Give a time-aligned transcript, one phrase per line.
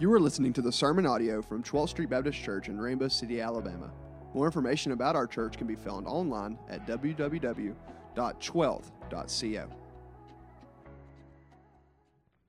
[0.00, 3.40] You are listening to the sermon audio from 12th Street Baptist Church in Rainbow City,
[3.40, 3.92] Alabama.
[4.34, 9.68] More information about our church can be found online at www.12th.co.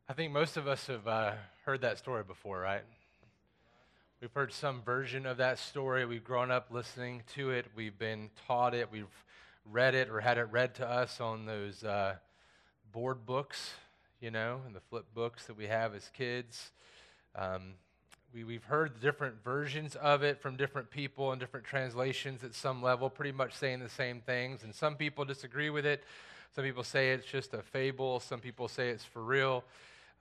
[0.10, 1.34] I think most of us have uh,
[1.66, 2.82] heard that story before, right?
[4.20, 6.04] We've heard some version of that story.
[6.08, 7.68] We've grown up listening to it.
[7.76, 8.92] We've been taught it.
[8.92, 9.06] We've
[9.72, 12.16] read it or had it read to us on those uh,
[12.92, 13.76] board books,
[14.20, 16.72] you know, and the flip books that we have as kids.
[17.38, 17.74] Um,
[18.34, 22.82] we, we've heard different versions of it from different people and different translations at some
[22.82, 24.64] level, pretty much saying the same things.
[24.64, 26.04] And some people disagree with it.
[26.56, 28.20] Some people say it's just a fable.
[28.20, 29.64] Some people say it's for real.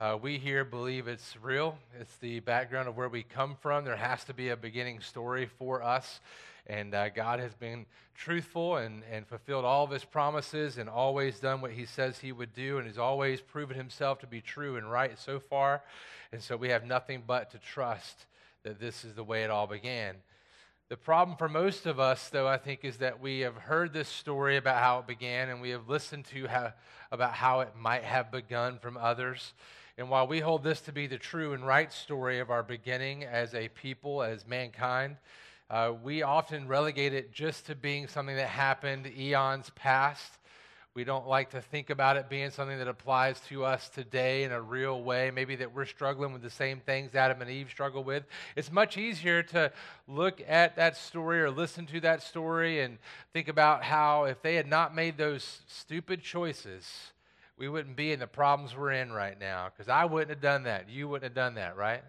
[0.00, 1.78] Uh, we here believe it's real.
[2.00, 3.84] It's the background of where we come from.
[3.84, 6.20] There has to be a beginning story for us.
[6.66, 11.38] And uh, God has been truthful and, and fulfilled all of his promises and always
[11.40, 14.76] done what he says he would do and has always proven himself to be true
[14.76, 15.82] and right so far.
[16.32, 18.26] And so we have nothing but to trust
[18.62, 20.16] that this is the way it all began.
[20.88, 24.08] The problem for most of us, though, I think, is that we have heard this
[24.08, 26.72] story about how it began and we have listened to how,
[27.10, 29.54] about how it might have begun from others.
[29.96, 33.24] And while we hold this to be the true and right story of our beginning
[33.24, 35.16] as a people, as mankind,
[35.70, 40.38] uh, we often relegate it just to being something that happened eons past.
[40.94, 44.52] We don't like to think about it being something that applies to us today in
[44.52, 45.32] a real way.
[45.32, 48.22] Maybe that we're struggling with the same things Adam and Eve struggle with.
[48.54, 49.72] It's much easier to
[50.06, 52.98] look at that story or listen to that story and
[53.32, 56.88] think about how if they had not made those stupid choices,
[57.56, 59.70] we wouldn't be in the problems we're in right now.
[59.74, 60.88] Because I wouldn't have done that.
[60.88, 62.04] You wouldn't have done that, right?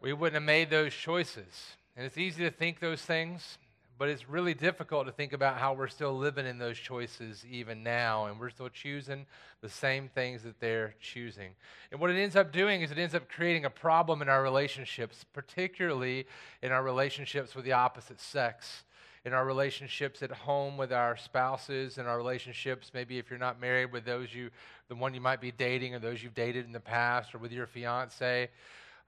[0.00, 1.76] We wouldn't have made those choices.
[1.96, 3.58] And it's easy to think those things,
[3.96, 7.84] but it's really difficult to think about how we're still living in those choices even
[7.84, 9.26] now, and we're still choosing
[9.60, 11.50] the same things that they're choosing.
[11.92, 14.42] And what it ends up doing is it ends up creating a problem in our
[14.42, 16.26] relationships, particularly
[16.62, 18.82] in our relationships with the opposite sex.
[19.24, 23.58] In our relationships at home with our spouses, in our relationships, maybe if you're not
[23.58, 24.50] married, with those you,
[24.88, 27.50] the one you might be dating, or those you've dated in the past, or with
[27.50, 28.50] your fiance.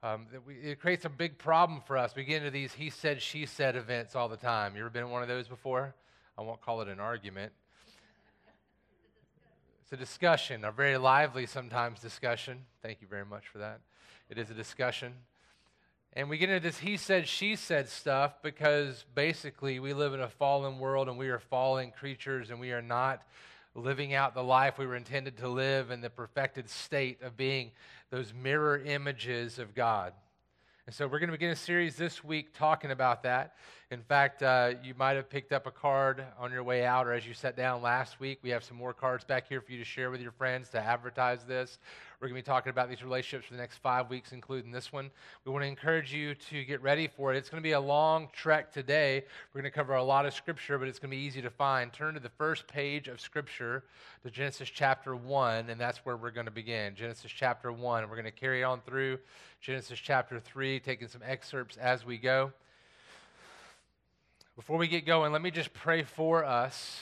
[0.03, 2.15] Um, we, it creates a big problem for us.
[2.15, 4.75] We get into these he said, she said events all the time.
[4.75, 5.95] You ever been in one of those before?
[6.37, 7.51] I won't call it an argument.
[9.81, 12.65] It's a discussion, a very lively sometimes discussion.
[12.83, 13.79] Thank you very much for that.
[14.29, 15.13] It is a discussion.
[16.13, 20.19] And we get into this he said, she said stuff because basically we live in
[20.19, 23.23] a fallen world and we are fallen creatures and we are not
[23.73, 27.71] living out the life we were intended to live in the perfected state of being
[28.11, 30.13] those mirror images of God.
[30.85, 33.55] And so we're going to begin a series this week talking about that.
[33.89, 37.13] In fact, uh, you might have picked up a card on your way out or
[37.13, 38.39] as you sat down last week.
[38.43, 40.77] We have some more cards back here for you to share with your friends to
[40.77, 41.79] advertise this.
[42.19, 44.91] We're going to be talking about these relationships for the next five weeks, including this
[44.91, 45.09] one.
[45.45, 47.37] We want to encourage you to get ready for it.
[47.37, 49.23] It's going to be a long trek today.
[49.53, 51.49] We're going to cover a lot of Scripture, but it's going to be easy to
[51.49, 51.93] find.
[51.93, 53.85] Turn to the first page of Scripture,
[54.23, 56.93] to Genesis chapter 1, and that's where we're going to begin.
[56.93, 58.09] Genesis chapter 1.
[58.09, 59.19] We're going to carry on through
[59.61, 62.51] Genesis chapter 3, taking some excerpts as we go.
[64.57, 66.99] Before we get going, let me just pray for us.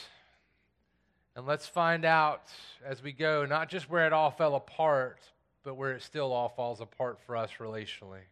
[1.34, 2.42] And let's find out
[2.84, 5.20] as we go, not just where it all fell apart,
[5.64, 8.26] but where it still all falls apart for us relationally.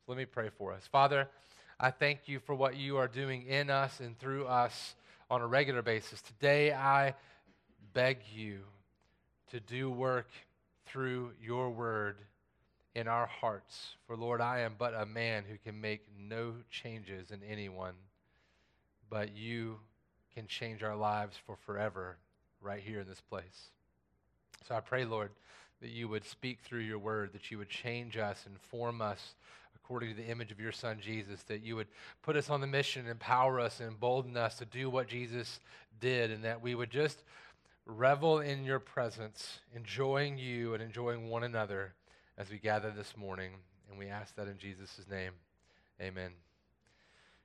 [0.00, 0.88] So let me pray for us.
[0.90, 1.28] Father,
[1.78, 4.96] I thank you for what you are doing in us and through us
[5.30, 6.20] on a regular basis.
[6.20, 7.14] Today, I
[7.94, 8.58] beg you
[9.52, 10.30] to do work
[10.84, 12.16] through your word
[12.96, 13.94] in our hearts.
[14.08, 17.94] For Lord, I am but a man who can make no changes in anyone
[19.10, 19.76] but you
[20.34, 22.16] can change our lives for forever
[22.60, 23.70] right here in this place.
[24.66, 25.30] So I pray, Lord,
[25.80, 29.34] that you would speak through your word, that you would change us and form us
[29.74, 31.86] according to the image of your son Jesus, that you would
[32.22, 35.60] put us on the mission, empower us, and embolden us to do what Jesus
[35.98, 37.22] did, and that we would just
[37.86, 41.94] revel in your presence, enjoying you and enjoying one another
[42.36, 43.52] as we gather this morning.
[43.88, 45.32] And we ask that in Jesus' name.
[46.00, 46.32] Amen.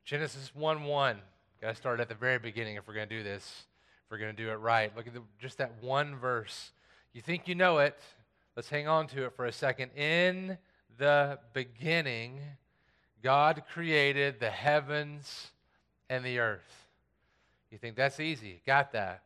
[0.04, 1.18] Genesis 1 1.
[1.64, 3.64] Got to start at the very beginning if we're going to do this,
[4.04, 4.94] if we're going to do it right.
[4.98, 6.74] Look at the, just that one verse.
[7.14, 7.98] You think you know it.
[8.58, 9.92] Let's hang on to it for a second.
[9.96, 10.58] In
[10.98, 12.42] the beginning,
[13.24, 15.52] God created the heavens
[16.10, 16.90] and the earth.
[17.72, 18.60] You think that's easy?
[18.68, 19.24] Got that.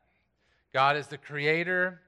[0.72, 2.02] God is the creator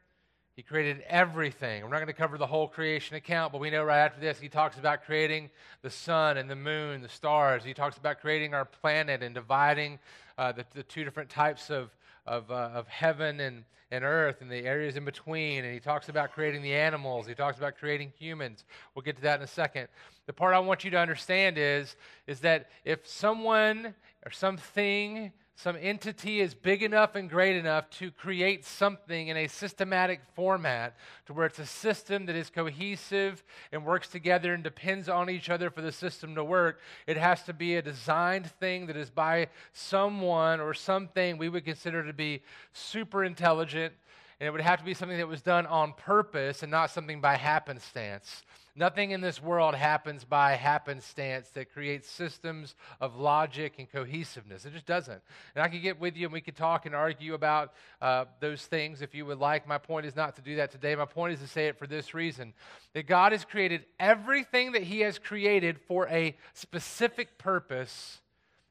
[0.59, 1.83] he created everything.
[1.83, 4.41] We're not going to cover the whole creation account, but we know right after this,
[4.41, 5.49] he talks about creating
[5.83, 7.63] the sun and the moon, the stars.
[7.63, 9.99] He talks about creating our planet and dividing
[10.37, 11.91] uh, the, the, two different types of,
[12.25, 15.63] of, uh, of heaven and, and earth and the areas in between.
[15.63, 18.65] And he talks about creating the animals, he talks about creating humans.
[18.93, 19.87] We'll get to that in a second.
[20.25, 21.95] The part I want you to understand is,
[22.27, 23.95] is that if someone
[24.25, 29.47] or something some entity is big enough and great enough to create something in a
[29.47, 30.95] systematic format
[31.25, 35.49] to where it's a system that is cohesive and works together and depends on each
[35.49, 36.79] other for the system to work.
[37.07, 41.65] It has to be a designed thing that is by someone or something we would
[41.65, 42.41] consider to be
[42.71, 43.93] super intelligent.
[44.39, 47.19] And it would have to be something that was done on purpose and not something
[47.19, 48.43] by happenstance.
[48.75, 54.65] Nothing in this world happens by happenstance that creates systems of logic and cohesiveness.
[54.65, 55.21] It just doesn't.
[55.55, 58.65] And I could get with you and we could talk and argue about uh, those
[58.65, 59.67] things if you would like.
[59.67, 60.95] My point is not to do that today.
[60.95, 62.53] My point is to say it for this reason
[62.93, 68.21] that God has created everything that He has created for a specific purpose,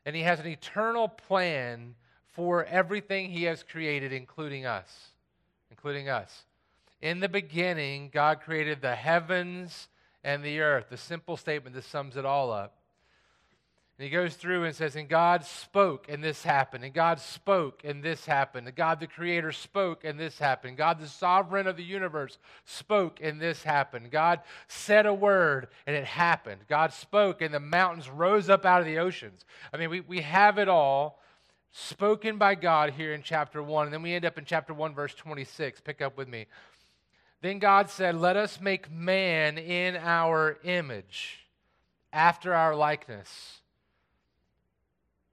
[0.06, 1.94] and He has an eternal plan
[2.32, 5.10] for everything He has created, including us.
[5.70, 6.44] Including us.
[7.00, 9.88] In the beginning, God created the heavens
[10.24, 10.86] and the earth.
[10.90, 12.74] The simple statement that sums it all up.
[13.98, 16.84] And he goes through and says, And God spoke, and this happened.
[16.84, 18.68] And God spoke, and this happened.
[18.68, 20.76] And God the Creator spoke, and this happened.
[20.76, 24.12] God the Sovereign of the universe spoke, and this happened.
[24.12, 26.60] God said a word, and it happened.
[26.68, 29.44] God spoke, and the mountains rose up out of the oceans.
[29.72, 31.20] I mean, we, we have it all
[31.72, 33.86] spoken by God here in chapter 1.
[33.86, 35.80] And then we end up in chapter 1, verse 26.
[35.80, 36.46] Pick up with me.
[37.40, 41.46] Then God said, Let us make man in our image,
[42.12, 43.58] after our likeness.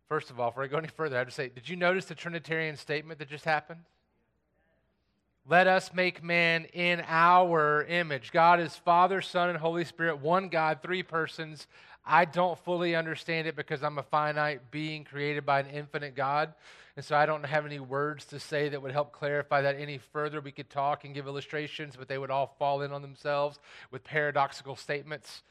[0.08, 2.06] First of all, before I go any further, I have to say, did you notice
[2.06, 3.82] the Trinitarian statement that just happened?
[5.48, 8.32] Let us make man in our image.
[8.32, 11.68] God is Father, Son, and Holy Spirit, one God, three persons.
[12.06, 16.54] I don't fully understand it because I'm a finite being created by an infinite God.
[16.96, 19.98] And so I don't have any words to say that would help clarify that any
[19.98, 20.40] further.
[20.40, 23.60] We could talk and give illustrations, but they would all fall in on themselves
[23.92, 25.44] with paradoxical statements.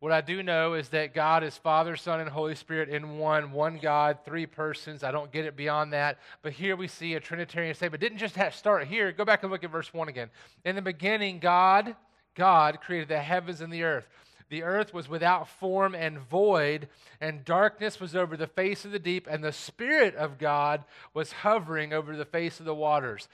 [0.00, 3.52] What I do know is that God is Father, Son, and Holy Spirit in one,
[3.52, 5.04] one God, three persons.
[5.04, 6.18] I don't get it beyond that.
[6.42, 8.00] But here we see a Trinitarian statement.
[8.00, 9.12] Didn't just start here.
[9.12, 10.30] Go back and look at verse 1 again.
[10.64, 11.94] In the beginning, God,
[12.34, 14.08] God created the heavens and the earth.
[14.52, 16.90] The earth was without form and void,
[17.22, 20.84] and darkness was over the face of the deep, and the Spirit of God
[21.14, 23.30] was hovering over the face of the waters.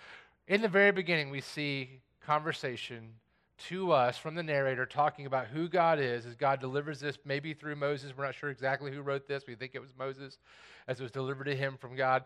[0.47, 3.15] In the very beginning, we see conversation
[3.67, 7.53] to us from the narrator talking about who God is as God delivers this, maybe
[7.53, 8.13] through Moses.
[8.17, 9.43] We're not sure exactly who wrote this.
[9.45, 10.39] We think it was Moses
[10.87, 12.23] as it was delivered to him from God.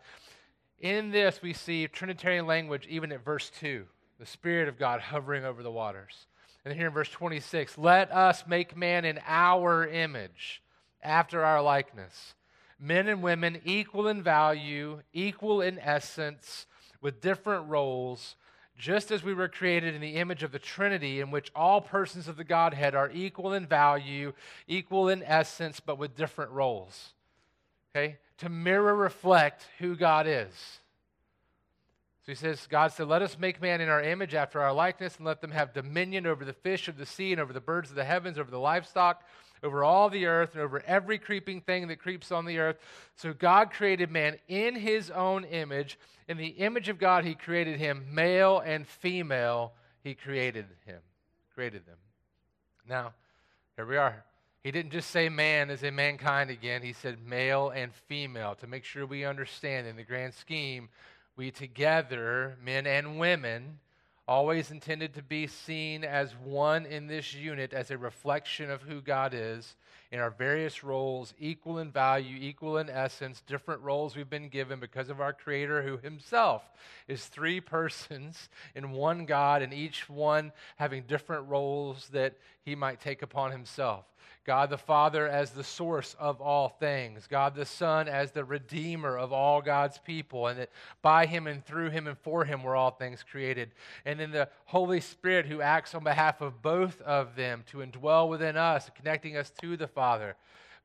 [0.81, 3.87] In this, we see Trinitarian language even at verse 2
[4.19, 6.27] the Spirit of God hovering over the waters.
[6.65, 10.63] And here in verse 26, let us make man in our image,
[11.03, 12.35] after our likeness.
[12.79, 16.67] Men and women equal in value, equal in essence,
[17.01, 18.37] with different roles,
[18.79, 22.29] just as we were created in the image of the Trinity, in which all persons
[22.29, 24.33] of the Godhead are equal in value,
[24.67, 27.13] equal in essence, but with different roles.
[27.91, 28.19] Okay?
[28.39, 30.81] To mirror reflect who God is.
[32.25, 35.17] So he says, God said, Let us make man in our image after our likeness,
[35.17, 37.91] and let them have dominion over the fish of the sea, and over the birds
[37.91, 39.25] of the heavens, over the livestock,
[39.65, 42.77] over all the earth, and over every creeping thing that creeps on the earth.
[43.17, 45.99] So God created man in his own image.
[46.29, 49.73] In the image of God, he created him, male and female,
[50.05, 51.01] he created him,
[51.55, 51.99] created them.
[52.89, 53.15] Now,
[53.75, 54.25] here we are.
[54.63, 56.83] He didn't just say man as in mankind again.
[56.83, 60.89] He said male and female to make sure we understand in the grand scheme
[61.37, 63.79] we together, men and women,
[64.29, 69.01] always intended to be seen as one in this unit as a reflection of who
[69.01, 69.77] God is
[70.13, 74.79] in our various roles, equal in value, equal in essence, different roles we've been given
[74.79, 76.63] because of our Creator, who Himself
[77.09, 83.01] is three persons in one God, and each one having different roles that He might
[83.01, 84.05] take upon Himself.
[84.45, 89.17] God the Father as the source of all things, God the Son as the redeemer
[89.17, 92.75] of all God's people, and that by him and through him and for him were
[92.75, 93.71] all things created.
[94.05, 98.29] And then the Holy Spirit who acts on behalf of both of them to indwell
[98.29, 100.35] within us, connecting us to the Father,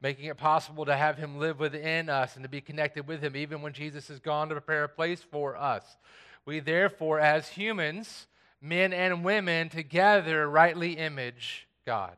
[0.02, 3.36] making it possible to have him live within us and to be connected with him
[3.36, 5.98] even when Jesus has gone to prepare a place for us.
[6.46, 8.28] We therefore, as humans,
[8.62, 12.18] men and women, together rightly image God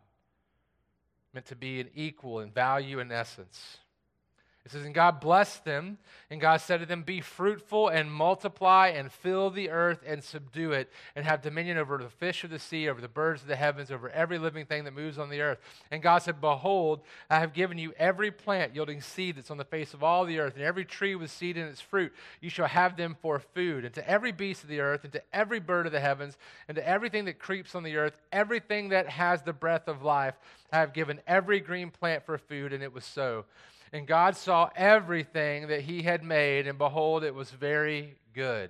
[1.40, 3.78] meant to be an equal in value and essence.
[4.66, 5.98] It says, And God blessed them,
[6.30, 10.74] and God said to them, Be fruitful and multiply and fill the earth and subdue
[10.74, 13.56] it, and have dominion over the fish of the sea, over the birds of the
[13.56, 15.60] heavens, over every living thing that moves on the earth.
[15.92, 19.64] And God said, Behold, I have given you every plant yielding seed that's on the
[19.64, 22.14] face of all the earth, and every tree with seed in its fruit.
[22.42, 23.86] You shall have them for food.
[23.86, 26.38] And to every beast of the earth, and to every bird of the heavens,
[26.68, 30.36] and to everything that creeps on the earth, everything that has the breath of life,
[30.72, 33.46] I have given every green plant for food, and it was so.
[33.92, 38.70] And God saw everything that he had made, and behold, it was very good.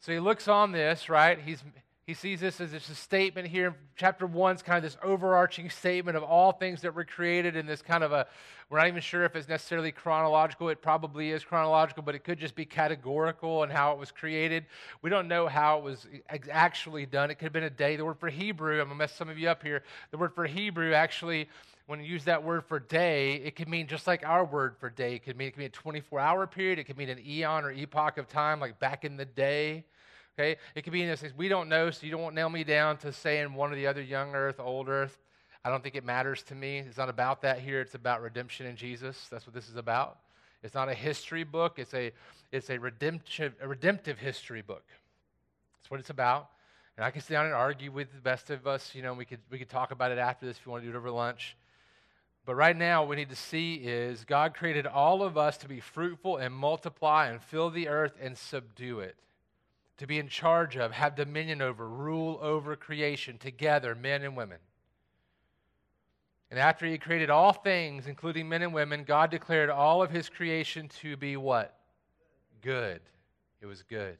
[0.00, 1.38] So he looks on this, right?
[1.38, 1.62] He's,
[2.06, 3.76] he sees this as just a statement here.
[3.96, 7.66] Chapter one is kind of this overarching statement of all things that were created in
[7.66, 8.26] this kind of a,
[8.68, 10.68] we're not even sure if it's necessarily chronological.
[10.68, 14.66] It probably is chronological, but it could just be categorical and how it was created.
[15.02, 16.06] We don't know how it was
[16.50, 17.30] actually done.
[17.30, 17.96] It could have been a day.
[17.96, 19.82] The word for Hebrew, I'm going to mess some of you up here.
[20.10, 21.48] The word for Hebrew actually
[21.90, 24.88] when you use that word for day, it can mean just like our word for
[24.88, 25.16] day.
[25.16, 26.78] It could mean it can mean a 24 hour period.
[26.78, 29.84] It could mean an eon or epoch of time, like back in the day.
[30.38, 30.56] Okay?
[30.76, 33.12] It could be in this we don't know, so you don't nail me down to
[33.12, 35.18] saying one or the other, young earth, old earth.
[35.64, 36.78] I don't think it matters to me.
[36.78, 37.80] It's not about that here.
[37.80, 39.26] It's about redemption in Jesus.
[39.28, 40.20] That's what this is about.
[40.62, 41.80] It's not a history book.
[41.80, 42.12] It's a
[42.52, 44.84] it's a redemptive a redemptive history book.
[45.76, 46.50] That's what it's about.
[46.96, 48.94] And I can sit down and argue with the best of us.
[48.94, 50.88] You know, we could we could talk about it after this if you want to
[50.88, 51.56] do it over lunch.
[52.46, 55.68] But right now, what we need to see is God created all of us to
[55.68, 59.16] be fruitful and multiply and fill the earth and subdue it,
[59.98, 64.58] to be in charge of, have dominion over, rule over creation together, men and women.
[66.50, 70.28] And after he created all things, including men and women, God declared all of his
[70.28, 71.76] creation to be what?
[72.62, 73.00] Good.
[73.60, 74.16] It was good.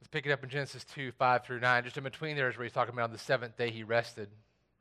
[0.00, 1.84] Let's pick it up in Genesis 2 5 through 9.
[1.84, 4.28] Just in between there is where he's talking about the seventh day he rested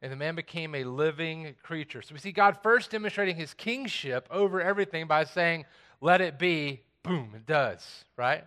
[0.00, 2.02] and the man became a living creature.
[2.02, 5.64] So we see God first demonstrating his kingship over everything by saying,
[6.00, 8.44] Let it be, boom, it does, right?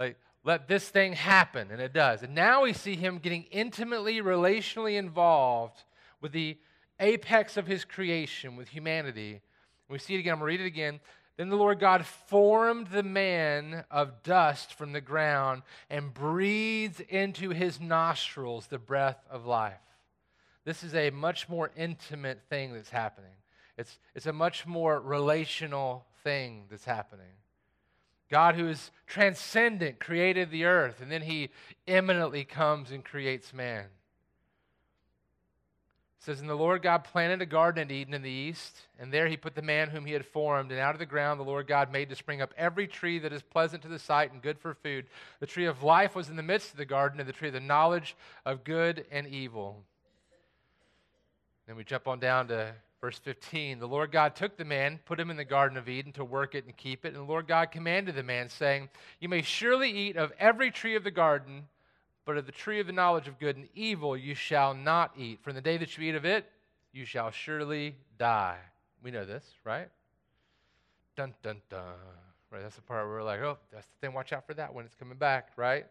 [0.00, 2.22] Like, let this thing happen, and it does.
[2.22, 5.84] And now we see him getting intimately, relationally involved
[6.20, 6.58] with the
[7.00, 9.40] apex of his creation, with humanity.
[9.88, 10.34] We see it again.
[10.34, 11.00] I'm going to read it again.
[11.36, 17.50] Then the Lord God formed the man of dust from the ground and breathed into
[17.50, 19.80] his nostrils the breath of life.
[20.64, 23.30] This is a much more intimate thing that's happening.
[23.76, 27.26] It's, it's a much more relational thing that's happening.
[28.30, 31.50] God, who is transcendent, created the earth, and then he
[31.86, 33.84] immanently comes and creates man.
[33.84, 39.12] It says, And the Lord God planted a garden in Eden in the east, and
[39.12, 40.72] there he put the man whom he had formed.
[40.72, 43.32] And out of the ground the Lord God made to spring up every tree that
[43.32, 45.06] is pleasant to the sight and good for food.
[45.40, 47.54] The tree of life was in the midst of the garden, and the tree of
[47.54, 48.16] the knowledge
[48.46, 49.84] of good and evil.
[51.66, 53.78] Then we jump on down to verse 15.
[53.78, 56.54] The Lord God took the man, put him in the Garden of Eden to work
[56.54, 57.08] it and keep it.
[57.08, 58.88] And the Lord God commanded the man, saying,
[59.20, 61.66] You may surely eat of every tree of the garden,
[62.24, 65.40] but of the tree of the knowledge of good and evil you shall not eat.
[65.42, 66.50] For in the day that you eat of it,
[66.92, 68.58] you shall surely die.
[69.02, 69.88] We know this, right?
[71.16, 71.82] Dun, dun, dun.
[72.50, 74.14] Right, that's the part where we're like, oh, that's the thing.
[74.14, 75.86] Watch out for that when it's coming back, right?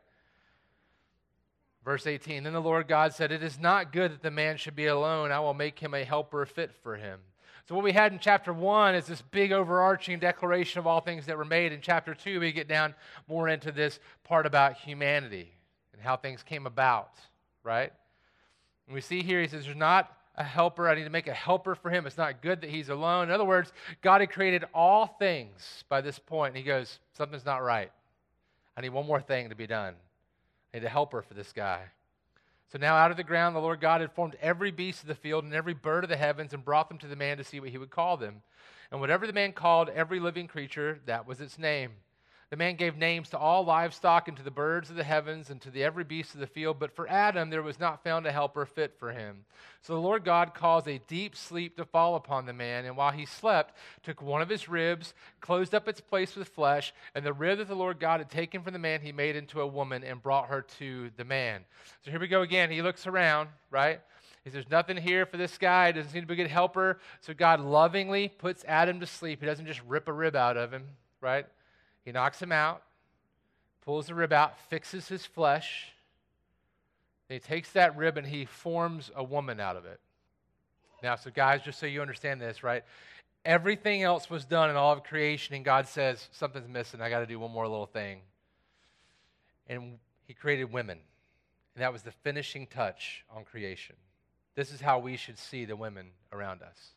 [1.83, 4.75] Verse 18 Then the Lord God said, It is not good that the man should
[4.75, 5.31] be alone.
[5.31, 7.19] I will make him a helper fit for him.
[7.67, 11.25] So, what we had in chapter 1 is this big overarching declaration of all things
[11.27, 11.71] that were made.
[11.71, 12.93] In chapter 2, we get down
[13.27, 15.53] more into this part about humanity
[15.93, 17.11] and how things came about,
[17.63, 17.91] right?
[18.87, 20.89] And we see here, he says, There's not a helper.
[20.89, 22.05] I need to make a helper for him.
[22.05, 23.29] It's not good that he's alone.
[23.29, 23.71] In other words,
[24.01, 27.91] God had created all things by this point, and he goes, Something's not right.
[28.75, 29.95] I need one more thing to be done.
[30.73, 31.83] Need a helper for this guy.
[32.71, 35.13] So now out of the ground, the Lord God had formed every beast of the
[35.13, 37.59] field and every bird of the heavens and brought them to the man to see
[37.59, 38.41] what he would call them.
[38.91, 41.91] And whatever the man called every living creature, that was its name.
[42.53, 45.59] The man gave names to all livestock and to the birds of the heavens and
[45.61, 48.31] to the every beast of the field, but for Adam there was not found a
[48.31, 49.45] helper fit for him.
[49.81, 53.09] So the Lord God caused a deep sleep to fall upon the man, and while
[53.09, 57.33] he slept, took one of his ribs, closed up its place with flesh, and the
[57.33, 60.03] rib that the Lord God had taken from the man he made into a woman
[60.03, 61.61] and brought her to the man.
[62.05, 62.69] So here we go again.
[62.69, 63.99] He looks around, right?
[64.43, 65.91] He says, There's nothing here for this guy.
[65.91, 66.99] Doesn't seem to be a good helper.
[67.21, 69.39] So God lovingly puts Adam to sleep.
[69.39, 70.83] He doesn't just rip a rib out of him,
[71.19, 71.47] right?
[72.03, 72.83] He knocks him out,
[73.81, 75.89] pulls the rib out, fixes his flesh.
[77.29, 79.99] He takes that rib and he forms a woman out of it.
[81.01, 82.83] Now, so guys, just so you understand this, right?
[83.45, 87.01] Everything else was done in all of creation, and God says, Something's missing.
[87.01, 88.19] I got to do one more little thing.
[89.67, 90.97] And He created women.
[91.75, 93.95] And that was the finishing touch on creation.
[94.55, 96.93] This is how we should see the women around us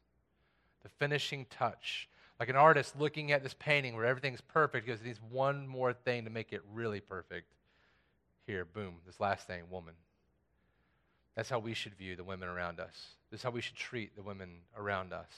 [0.82, 2.08] the finishing touch.
[2.38, 5.92] Like an artist looking at this painting where everything's perfect because he needs one more
[5.92, 7.46] thing to make it really perfect.
[8.46, 9.94] Here, boom, this last thing, woman.
[11.34, 12.94] That's how we should view the women around us.
[13.30, 15.30] This is how we should treat the women around us.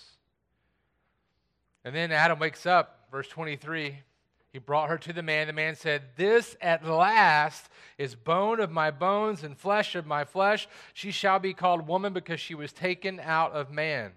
[1.85, 3.97] And then Adam wakes up, verse 23.
[4.53, 5.47] He brought her to the man.
[5.47, 10.25] The man said, This at last is bone of my bones and flesh of my
[10.25, 10.69] flesh.
[10.95, 14.13] She shall be called woman because she was taken out of man.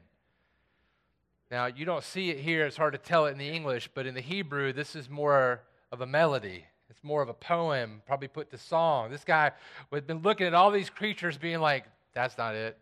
[1.52, 2.66] Now, you don't see it here.
[2.66, 5.62] It's hard to tell it in the English, but in the Hebrew, this is more
[5.92, 6.64] of a melody.
[6.90, 9.12] It's more of a poem, probably put to song.
[9.12, 9.52] This guy
[9.92, 12.78] had been looking at all these creatures being like, That's not it.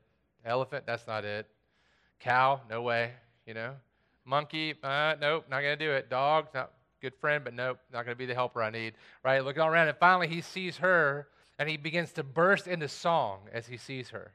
[0.45, 1.47] Elephant, that's not it.
[2.19, 3.11] Cow, no way,
[3.45, 3.73] you know.
[4.25, 6.09] Monkey, uh, nope, not going to do it.
[6.09, 6.71] Dog, not
[7.01, 8.93] good friend, but nope, not going to be the helper I need.
[9.23, 9.43] Right?
[9.43, 13.39] Looking all around, and finally he sees her, and he begins to burst into song
[13.51, 14.31] as he sees her.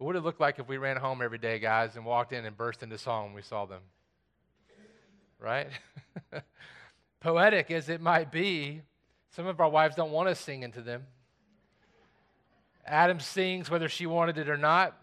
[0.00, 2.46] What would it look like if we ran home every day, guys, and walked in
[2.46, 3.82] and burst into song when we saw them?
[5.38, 5.68] Right?
[7.20, 8.80] Poetic as it might be,
[9.36, 11.02] some of our wives don't want us singing to them.
[12.86, 14.96] Adam sings whether she wanted it or not.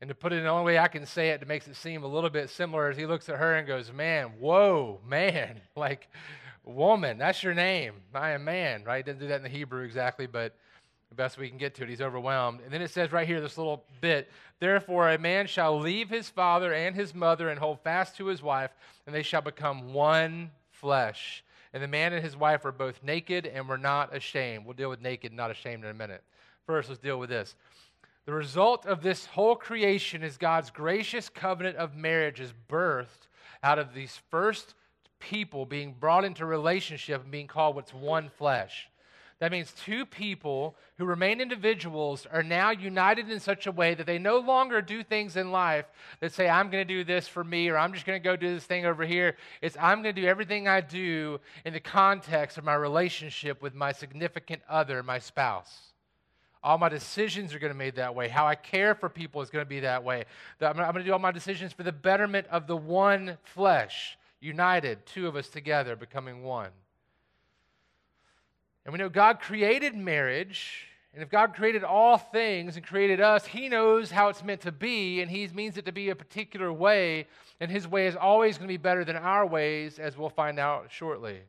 [0.00, 1.74] And to put it in the only way I can say it that makes it
[1.74, 5.60] seem a little bit similar is he looks at her and goes, Man, whoa, man,
[5.76, 6.06] like
[6.64, 7.94] woman, that's your name.
[8.14, 9.04] I am man, right?
[9.04, 10.54] Didn't do that in the Hebrew exactly, but
[11.16, 12.60] best we can get to it, he's overwhelmed.
[12.64, 14.30] And then it says right here, this little bit,
[14.60, 18.42] therefore a man shall leave his father and his mother and hold fast to his
[18.42, 18.70] wife,
[19.06, 21.42] and they shall become one flesh.
[21.72, 24.64] And the man and his wife are both naked and were not ashamed.
[24.64, 26.22] We'll deal with naked, not ashamed in a minute.
[26.66, 27.54] First, let's deal with this.
[28.24, 33.28] The result of this whole creation is God's gracious covenant of marriage is birthed
[33.62, 34.74] out of these first
[35.20, 38.88] people being brought into relationship and being called what's one flesh.
[39.38, 44.06] That means two people who remain individuals are now united in such a way that
[44.06, 45.84] they no longer do things in life
[46.20, 48.34] that say, I'm going to do this for me, or I'm just going to go
[48.34, 49.36] do this thing over here.
[49.60, 53.74] It's, I'm going to do everything I do in the context of my relationship with
[53.74, 55.92] my significant other, my spouse.
[56.62, 58.28] All my decisions are going to be made that way.
[58.28, 60.24] How I care for people is going to be that way.
[60.62, 65.04] I'm going to do all my decisions for the betterment of the one flesh, united,
[65.04, 66.70] two of us together, becoming one.
[68.86, 70.86] And we know God created marriage.
[71.12, 74.70] And if God created all things and created us, He knows how it's meant to
[74.70, 77.26] be, and He means it to be a particular way.
[77.58, 80.60] And His way is always going to be better than our ways, as we'll find
[80.60, 81.40] out shortly.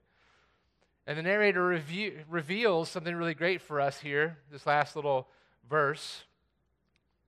[1.06, 5.28] And the narrator review, reveals something really great for us here, this last little
[5.69, 6.23] verse,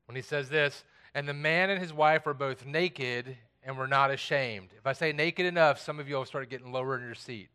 [0.08, 3.88] when he says this And the man and his wife were both naked and were
[3.88, 4.70] not ashamed.
[4.76, 7.50] If I say naked enough, some of you will start getting lower in your seat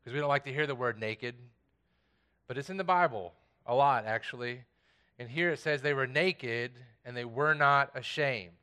[0.00, 1.34] because we don't like to hear the word naked.
[2.48, 3.34] But it's in the Bible
[3.66, 4.62] a lot, actually.
[5.18, 6.72] And here it says they were naked
[7.04, 8.54] and they were not ashamed.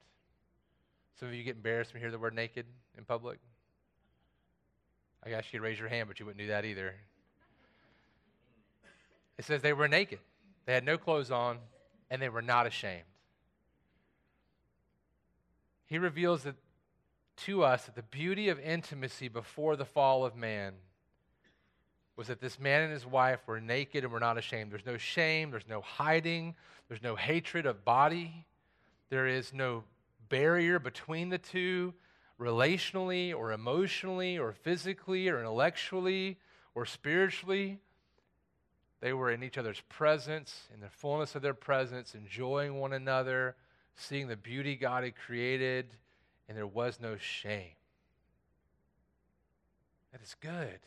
[1.19, 2.65] Some of you get embarrassed when you hear the word naked
[2.97, 3.39] in public.
[5.23, 6.93] I guess you'd raise your hand, but you wouldn't do that either.
[9.37, 10.19] It says they were naked.
[10.65, 11.57] They had no clothes on,
[12.09, 13.03] and they were not ashamed.
[15.87, 16.55] He reveals that
[17.37, 20.73] to us that the beauty of intimacy before the fall of man
[22.15, 24.71] was that this man and his wife were naked and were not ashamed.
[24.71, 26.55] There's no shame, there's no hiding,
[26.87, 28.45] there's no hatred of body,
[29.09, 29.83] there is no
[30.29, 31.93] barrier between the two
[32.39, 36.37] relationally or emotionally or physically or intellectually
[36.73, 37.79] or spiritually.
[39.01, 43.55] They were in each other's presence, in the fullness of their presence, enjoying one another,
[43.95, 45.87] seeing the beauty God had created,
[46.47, 47.75] and there was no shame.
[50.11, 50.79] That is good.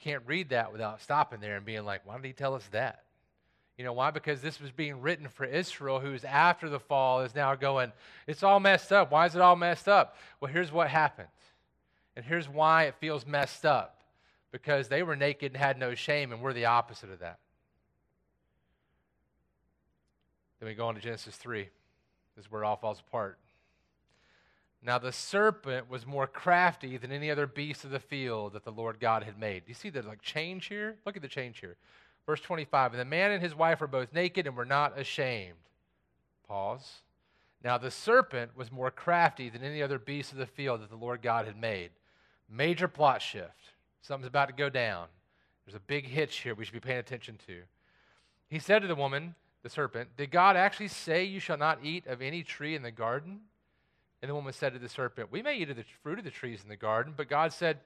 [0.00, 2.66] You can't read that without stopping there and being like, why did he tell us
[2.72, 3.02] that?
[3.76, 4.10] You know why?
[4.10, 7.92] Because this was being written for Israel, who's after the fall is now going,
[8.26, 9.10] it's all messed up.
[9.10, 10.16] Why is it all messed up?
[10.40, 11.28] Well, here's what happened.
[12.16, 14.00] And here's why it feels messed up
[14.52, 17.38] because they were naked and had no shame, and we're the opposite of that.
[20.58, 21.68] Then we go on to Genesis 3.
[22.36, 23.38] This is where it all falls apart.
[24.82, 28.72] Now the serpent was more crafty than any other beast of the field that the
[28.72, 29.64] Lord God had made.
[29.64, 30.96] Do you see the like change here?
[31.04, 31.76] Look at the change here.
[32.26, 35.58] Verse 25 And the man and his wife were both naked and were not ashamed.
[36.48, 37.02] Pause.
[37.62, 40.96] Now the serpent was more crafty than any other beast of the field that the
[40.96, 41.90] Lord God had made.
[42.48, 43.74] Major plot shift.
[44.00, 45.08] Something's about to go down.
[45.64, 47.60] There's a big hitch here we should be paying attention to.
[48.48, 52.06] He said to the woman, the serpent, Did God actually say you shall not eat
[52.06, 53.40] of any tree in the garden?
[54.22, 56.30] And the woman said to the serpent, We may eat of the fruit of the
[56.30, 57.78] trees in the garden, but God said,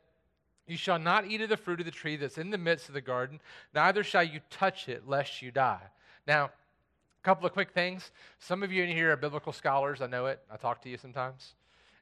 [0.67, 2.95] You shall not eat of the fruit of the tree that's in the midst of
[2.95, 3.41] the garden,
[3.75, 5.83] neither shall you touch it, lest you die.
[6.27, 6.51] Now, a
[7.25, 8.11] couple of quick things.
[8.39, 10.03] Some of you in here are biblical scholars.
[10.03, 10.41] I know it.
[10.51, 11.55] I talk to you sometimes,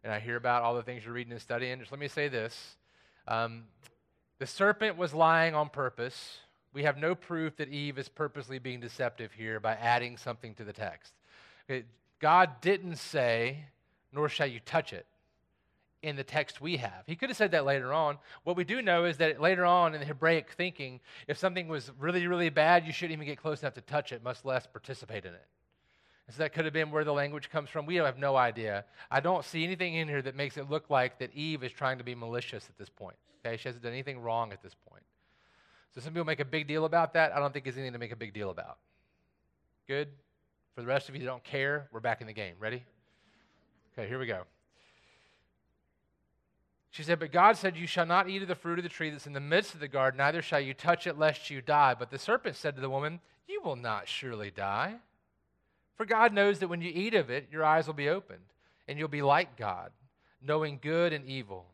[0.03, 1.79] and I hear about all the things you're reading and studying.
[1.79, 2.77] Just let me say this
[3.29, 3.65] um,
[4.39, 6.39] The serpent was lying on purpose.
[6.73, 10.65] We have no proof that Eve is purposely being deceptive here by adding something to
[10.65, 11.13] the text.
[11.71, 11.85] Okay,
[12.19, 13.67] God didn't say,
[14.13, 15.07] nor shall you touch it
[16.03, 17.05] in the text we have.
[17.07, 18.19] He could have said that later on.
[18.45, 21.93] What we do know is that later on in the Hebraic thinking, if something was
[21.99, 25.25] really, really bad, you shouldn't even get close enough to touch it, much less participate
[25.25, 25.47] in it.
[26.27, 27.87] And so that could have been where the language comes from.
[27.87, 28.85] We have no idea.
[29.11, 31.99] I don't see anything in here that makes it look like that Eve is trying
[31.99, 33.17] to be malicious at this point.
[33.45, 35.03] Okay, she hasn't done anything wrong at this point.
[35.95, 37.35] So some people make a big deal about that.
[37.35, 38.79] I don't think it's anything to make a big deal about.
[39.87, 40.09] Good?
[40.75, 42.55] For the rest of you that don't care, we're back in the game.
[42.59, 42.85] Ready?
[43.97, 44.43] Okay, here we go.
[46.91, 49.11] She said, But God said, You shall not eat of the fruit of the tree
[49.11, 51.95] that's in the midst of the garden, neither shall you touch it, lest you die.
[51.99, 54.97] But the serpent said to the woman, You will not surely die.
[55.97, 58.45] For God knows that when you eat of it, your eyes will be opened,
[58.89, 59.91] and you'll be like God,
[60.43, 61.67] knowing good and evil.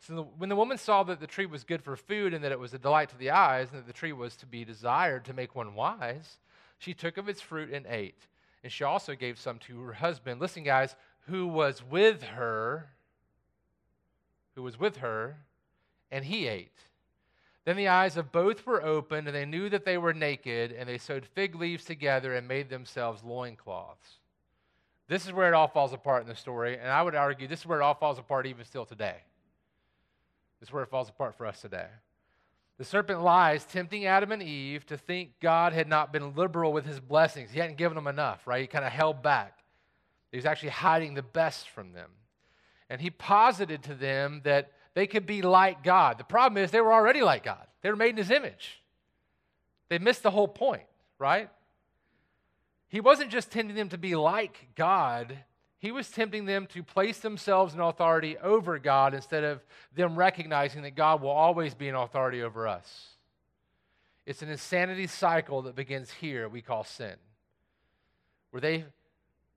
[0.00, 2.52] So the, when the woman saw that the tree was good for food, and that
[2.52, 5.24] it was a delight to the eyes, and that the tree was to be desired
[5.24, 6.38] to make one wise,
[6.78, 8.26] she took of its fruit and ate.
[8.62, 10.40] And she also gave some to her husband.
[10.40, 10.96] Listen, guys,
[11.28, 12.88] who was with her,
[14.54, 15.38] who was with her,
[16.10, 16.78] and he ate.
[17.64, 20.88] Then the eyes of both were opened, and they knew that they were naked, and
[20.88, 24.18] they sewed fig leaves together and made themselves loincloths.
[25.08, 27.60] This is where it all falls apart in the story, and I would argue this
[27.60, 29.16] is where it all falls apart even still today.
[30.60, 31.88] This is where it falls apart for us today.
[32.78, 36.84] The serpent lies, tempting Adam and Eve to think God had not been liberal with
[36.84, 37.50] his blessings.
[37.50, 38.60] He hadn't given them enough, right?
[38.60, 39.55] He kind of held back.
[40.30, 42.10] He was actually hiding the best from them.
[42.88, 46.18] And he posited to them that they could be like God.
[46.18, 48.82] The problem is they were already like God, they were made in his image.
[49.88, 50.82] They missed the whole point,
[51.18, 51.48] right?
[52.88, 55.38] He wasn't just tempting them to be like God,
[55.78, 59.60] he was tempting them to place themselves in authority over God instead of
[59.94, 63.10] them recognizing that God will always be in authority over us.
[64.24, 67.14] It's an insanity cycle that begins here, we call sin,
[68.50, 68.84] where they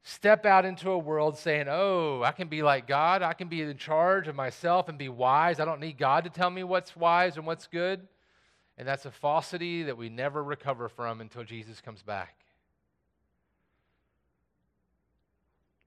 [0.03, 3.21] step out into a world saying, Oh, I can be like God.
[3.21, 5.59] I can be in charge of myself and be wise.
[5.59, 8.07] I don't need God to tell me what's wise and what's good.
[8.77, 12.35] And that's a falsity that we never recover from until Jesus comes back.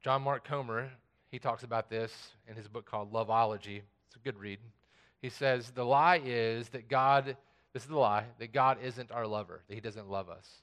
[0.03, 0.91] John Mark Comer,
[1.31, 2.13] he talks about this
[2.49, 3.83] in his book called Loveology.
[4.09, 4.59] It's a good read.
[5.23, 7.37] He says, The lie is that God,
[7.73, 10.63] this is the lie, that God isn't our lover, that he doesn't love us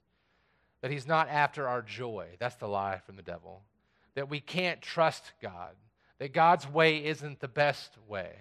[0.82, 2.28] that he's not after our joy.
[2.40, 3.62] That's the lie from the devil.
[4.16, 5.72] That we can't trust God,
[6.20, 8.32] that God's way isn't the best way,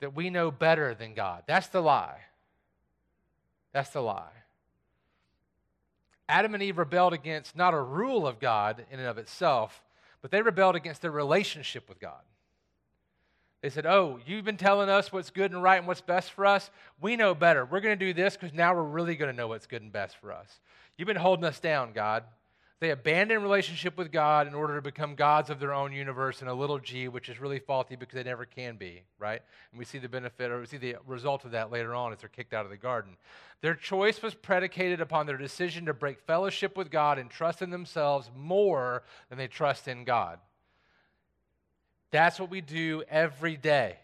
[0.00, 1.44] that we know better than God.
[1.46, 2.20] That's the lie.
[3.72, 4.32] That's the lie.
[6.28, 9.82] Adam and Eve rebelled against not a rule of God in and of itself,
[10.20, 12.20] but they rebelled against their relationship with God.
[13.62, 16.46] They said, Oh, you've been telling us what's good and right and what's best for
[16.46, 16.70] us.
[17.00, 17.64] We know better.
[17.64, 19.92] We're going to do this because now we're really going to know what's good and
[19.92, 20.60] best for us.
[20.98, 22.24] You've been holding us down, God.
[22.80, 26.48] They abandon relationship with God in order to become gods of their own universe in
[26.48, 29.42] a little g, which is really faulty because they never can be, right?
[29.72, 32.18] And we see the benefit or we see the result of that later on as
[32.18, 33.16] they're kicked out of the garden.
[33.62, 37.70] Their choice was predicated upon their decision to break fellowship with God and trust in
[37.70, 40.38] themselves more than they trust in God.
[42.12, 43.96] That's what we do every day.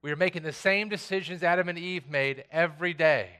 [0.00, 3.39] We are making the same decisions Adam and Eve made every day.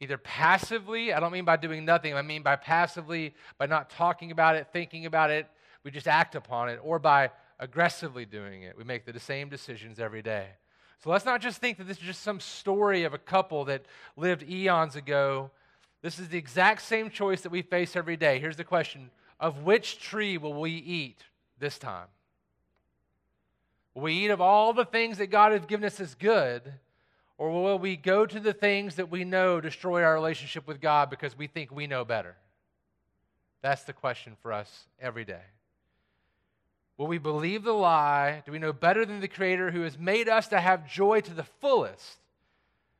[0.00, 4.30] Either passively, I don't mean by doing nothing, I mean by passively, by not talking
[4.30, 5.46] about it, thinking about it,
[5.84, 8.76] we just act upon it, or by aggressively doing it.
[8.76, 10.46] We make the same decisions every day.
[11.02, 13.86] So let's not just think that this is just some story of a couple that
[14.16, 15.50] lived eons ago.
[16.02, 18.38] This is the exact same choice that we face every day.
[18.38, 21.24] Here's the question Of which tree will we eat
[21.58, 22.08] this time?
[23.94, 26.72] Will we eat of all the things that God has given us as good,
[27.40, 31.08] or will we go to the things that we know destroy our relationship with God
[31.08, 32.36] because we think we know better?
[33.62, 35.40] That's the question for us every day.
[36.98, 38.42] Will we believe the lie?
[38.44, 41.32] Do we know better than the Creator who has made us to have joy to
[41.32, 42.18] the fullest?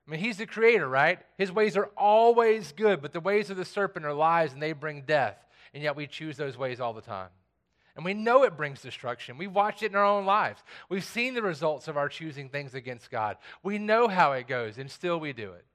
[0.09, 1.19] I mean, he's the creator, right?
[1.37, 4.73] His ways are always good, but the ways of the serpent are lies and they
[4.73, 5.37] bring death.
[5.75, 7.29] And yet we choose those ways all the time.
[8.01, 9.37] And we know it brings destruction.
[9.37, 10.63] We've watched it in our own lives.
[10.89, 13.37] We've seen the results of our choosing things against God.
[13.63, 15.67] We know how it goes, and still we do it.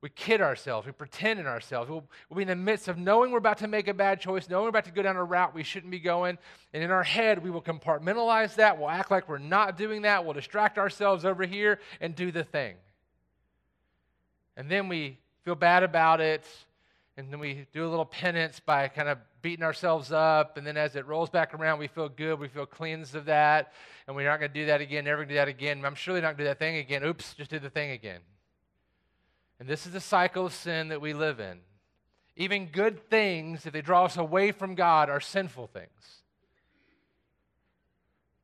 [0.00, 0.86] We kid ourselves.
[0.86, 1.90] We pretend in ourselves.
[1.90, 4.48] We'll, we'll, be in the midst of knowing we're about to make a bad choice,
[4.48, 6.38] knowing we're about to go down a route we shouldn't be going.
[6.72, 8.78] And in our head, we will compartmentalize that.
[8.78, 10.24] We'll act like we're not doing that.
[10.24, 12.76] We'll distract ourselves over here and do the thing.
[14.56, 16.46] And then we feel bad about it.
[17.18, 20.56] And then we do a little penance by kind of beating ourselves up.
[20.56, 22.38] And then as it rolls back around, we feel good.
[22.38, 23.72] We feel cleansed of that.
[24.06, 25.84] And we're not going to do that again, never do that again.
[25.84, 27.04] I'm surely not going to do that thing again.
[27.04, 28.20] Oops, just did the thing again.
[29.60, 31.60] And this is the cycle of sin that we live in.
[32.36, 36.22] Even good things, if they draw us away from God, are sinful things.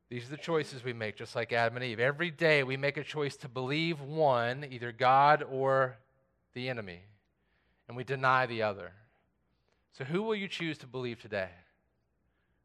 [0.09, 1.99] These are the choices we make, just like Adam and Eve.
[1.99, 5.97] Every day we make a choice to believe one, either God or
[6.53, 7.01] the enemy,
[7.87, 8.91] and we deny the other.
[9.97, 11.49] So, who will you choose to believe today?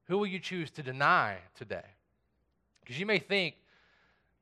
[0.09, 1.85] Who will you choose to deny today?
[2.81, 3.55] Because you may think,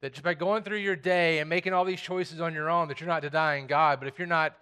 [0.01, 2.89] that just by going through your day and making all these choices on your own,
[2.89, 3.99] that you're not denying God.
[3.99, 4.57] But if you're not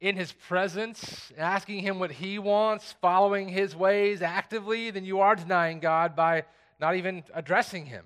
[0.00, 5.34] in His presence, asking Him what He wants, following His ways actively, then you are
[5.34, 6.44] denying God by
[6.80, 8.04] not even addressing Him.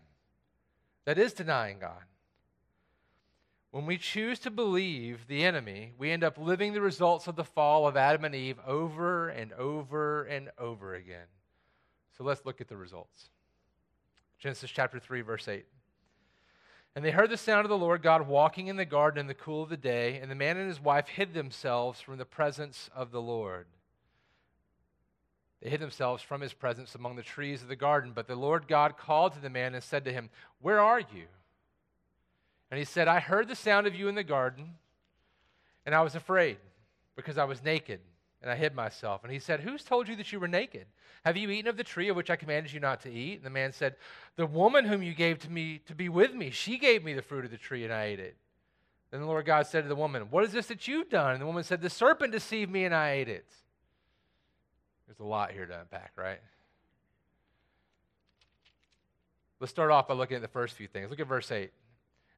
[1.05, 2.03] That is denying God.
[3.77, 7.45] When we choose to believe the enemy, we end up living the results of the
[7.45, 11.27] fall of Adam and Eve over and over and over again.
[12.17, 13.29] So let's look at the results.
[14.39, 15.67] Genesis chapter 3, verse 8.
[16.95, 19.35] And they heard the sound of the Lord God walking in the garden in the
[19.35, 22.89] cool of the day, and the man and his wife hid themselves from the presence
[22.97, 23.67] of the Lord.
[25.61, 28.13] They hid themselves from his presence among the trees of the garden.
[28.15, 30.31] But the Lord God called to the man and said to him,
[30.63, 31.27] Where are you?
[32.71, 34.75] And he said, I heard the sound of you in the garden,
[35.85, 36.59] and I was afraid
[37.15, 38.01] because I was naked
[38.43, 39.25] and I hid myself.
[39.25, 40.87] And he said, Who's told you that you were naked?
[41.25, 43.37] Have you eaten of the tree of which I commanded you not to eat?
[43.37, 43.97] And the man said,
[44.37, 47.23] The woman whom you gave to me to be with me, she gave me the
[47.23, 48.37] fruit of the tree, and I ate it.
[49.11, 51.33] Then the Lord God said to the woman, What is this that you've done?
[51.33, 53.49] And the woman said, The serpent deceived me, and I ate it.
[55.07, 56.41] There's a lot here to unpack, right?
[59.59, 61.11] Let's start off by looking at the first few things.
[61.11, 61.71] Look at verse 8.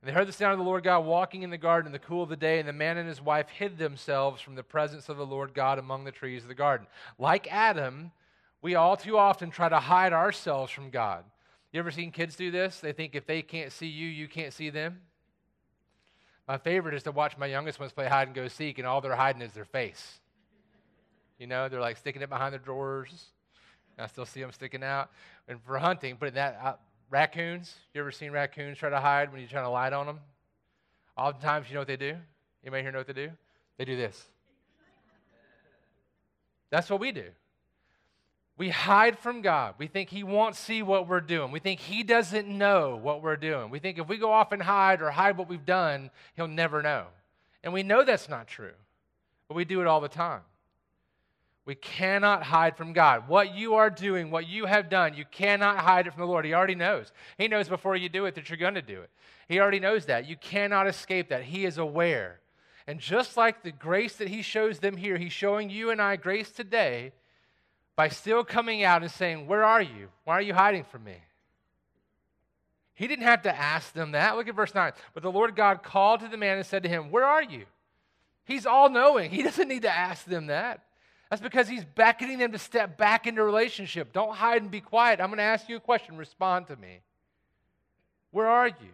[0.00, 1.98] And they heard the sound of the Lord God walking in the garden in the
[1.98, 5.08] cool of the day, and the man and his wife hid themselves from the presence
[5.08, 6.86] of the Lord God among the trees of the garden.
[7.18, 8.12] Like Adam,
[8.62, 11.24] we all too often try to hide ourselves from God.
[11.72, 12.80] You ever seen kids do this?
[12.80, 15.00] They think if they can't see you, you can't see them.
[16.46, 19.00] My favorite is to watch my youngest ones play hide and go seek, and all
[19.00, 20.20] they're hiding is their face.
[21.38, 23.26] You know, they're like sticking it behind their drawers.
[23.98, 25.10] I still see them sticking out.
[25.48, 29.40] And for hunting, putting that out, Raccoons, you ever seen raccoons try to hide when
[29.40, 30.20] you're trying to light on them?
[31.16, 32.16] Oftentimes, you know what they do?
[32.62, 33.30] Anybody here know what they do?
[33.78, 34.22] They do this.
[36.70, 37.24] That's what we do.
[38.58, 39.76] We hide from God.
[39.78, 41.52] We think He won't see what we're doing.
[41.52, 43.70] We think He doesn't know what we're doing.
[43.70, 46.82] We think if we go off and hide or hide what we've done, He'll never
[46.82, 47.06] know.
[47.62, 48.74] And we know that's not true,
[49.46, 50.40] but we do it all the time.
[51.68, 53.28] We cannot hide from God.
[53.28, 56.46] What you are doing, what you have done, you cannot hide it from the Lord.
[56.46, 57.12] He already knows.
[57.36, 59.10] He knows before you do it that you're going to do it.
[59.50, 60.26] He already knows that.
[60.26, 61.42] You cannot escape that.
[61.42, 62.40] He is aware.
[62.86, 66.16] And just like the grace that He shows them here, He's showing you and I
[66.16, 67.12] grace today
[67.96, 70.08] by still coming out and saying, Where are you?
[70.24, 71.18] Why are you hiding from me?
[72.94, 74.36] He didn't have to ask them that.
[74.36, 74.92] Look at verse 9.
[75.12, 77.66] But the Lord God called to the man and said to him, Where are you?
[78.46, 79.30] He's all knowing.
[79.30, 80.84] He doesn't need to ask them that.
[81.30, 84.12] That's because he's beckoning them to step back into relationship.
[84.12, 85.20] Don't hide and be quiet.
[85.20, 86.16] I'm going to ask you a question.
[86.16, 87.00] Respond to me.
[88.30, 88.92] Where are you?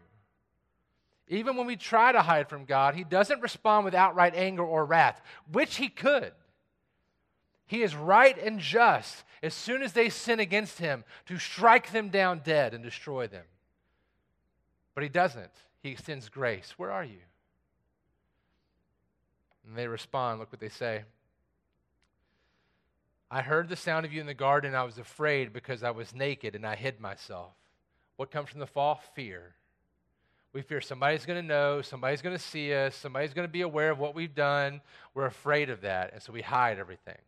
[1.29, 4.85] Even when we try to hide from God, he doesn't respond with outright anger or
[4.85, 5.21] wrath,
[5.51, 6.33] which he could.
[7.67, 12.11] He is right and just as soon as they sin against him to strike them
[12.11, 13.45] down dead and destroy them.
[14.95, 15.51] But he doesn't.
[15.83, 16.75] He extends grace.
[16.77, 17.19] Where are you?
[19.67, 20.41] And they respond.
[20.41, 21.05] Look what they say.
[23.35, 24.77] I heard the sound of you in the garden.
[24.77, 27.51] I was afraid because I was naked and I hid myself.
[28.15, 29.03] What comes from the fall?
[29.17, 29.57] Fear.
[30.53, 33.63] We fear somebody's going to know, somebody's going to see us, somebody's going to be
[33.63, 34.81] aware of what we've done.
[35.15, 37.19] We're afraid of that, and so we hide everything.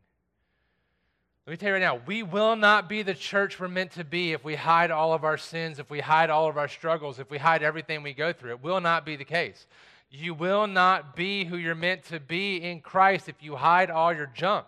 [1.45, 4.05] Let me tell you right now, we will not be the church we're meant to
[4.05, 7.19] be if we hide all of our sins, if we hide all of our struggles,
[7.19, 8.53] if we hide everything we go through.
[8.53, 9.67] It will not be the case.
[10.09, 14.15] You will not be who you're meant to be in Christ if you hide all
[14.15, 14.67] your junk.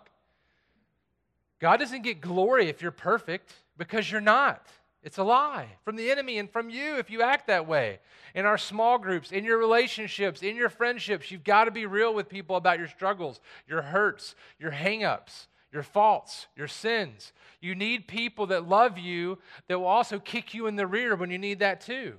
[1.59, 4.65] God doesn't get glory if you're perfect because you're not.
[5.01, 7.99] It's a lie from the enemy and from you if you act that way.
[8.35, 12.13] In our small groups, in your relationships, in your friendships, you've got to be real
[12.13, 17.31] with people about your struggles, your hurts, your hangups, your faults, your sins.
[17.61, 21.31] You need people that love you that will also kick you in the rear when
[21.31, 22.17] you need that too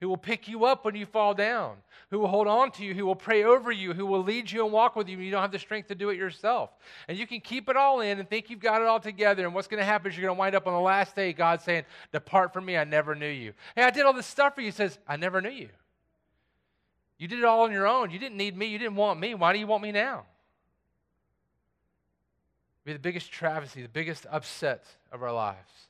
[0.00, 1.76] who will pick you up when you fall down,
[2.10, 4.64] who will hold on to you, who will pray over you, who will lead you
[4.64, 6.70] and walk with you when you don't have the strength to do it yourself.
[7.08, 9.44] And you can keep it all in and think you've got it all together.
[9.44, 11.32] And what's going to happen is you're going to wind up on the last day,
[11.32, 13.54] God saying, Depart from me, I never knew you.
[13.74, 14.68] Hey, I did all this stuff for you.
[14.68, 15.70] He says, I never knew you.
[17.18, 18.10] You did it all on your own.
[18.10, 18.66] You didn't need me.
[18.66, 19.34] You didn't want me.
[19.34, 20.26] Why do you want me now?
[22.84, 25.88] Be the biggest travesty, the biggest upset of our lives.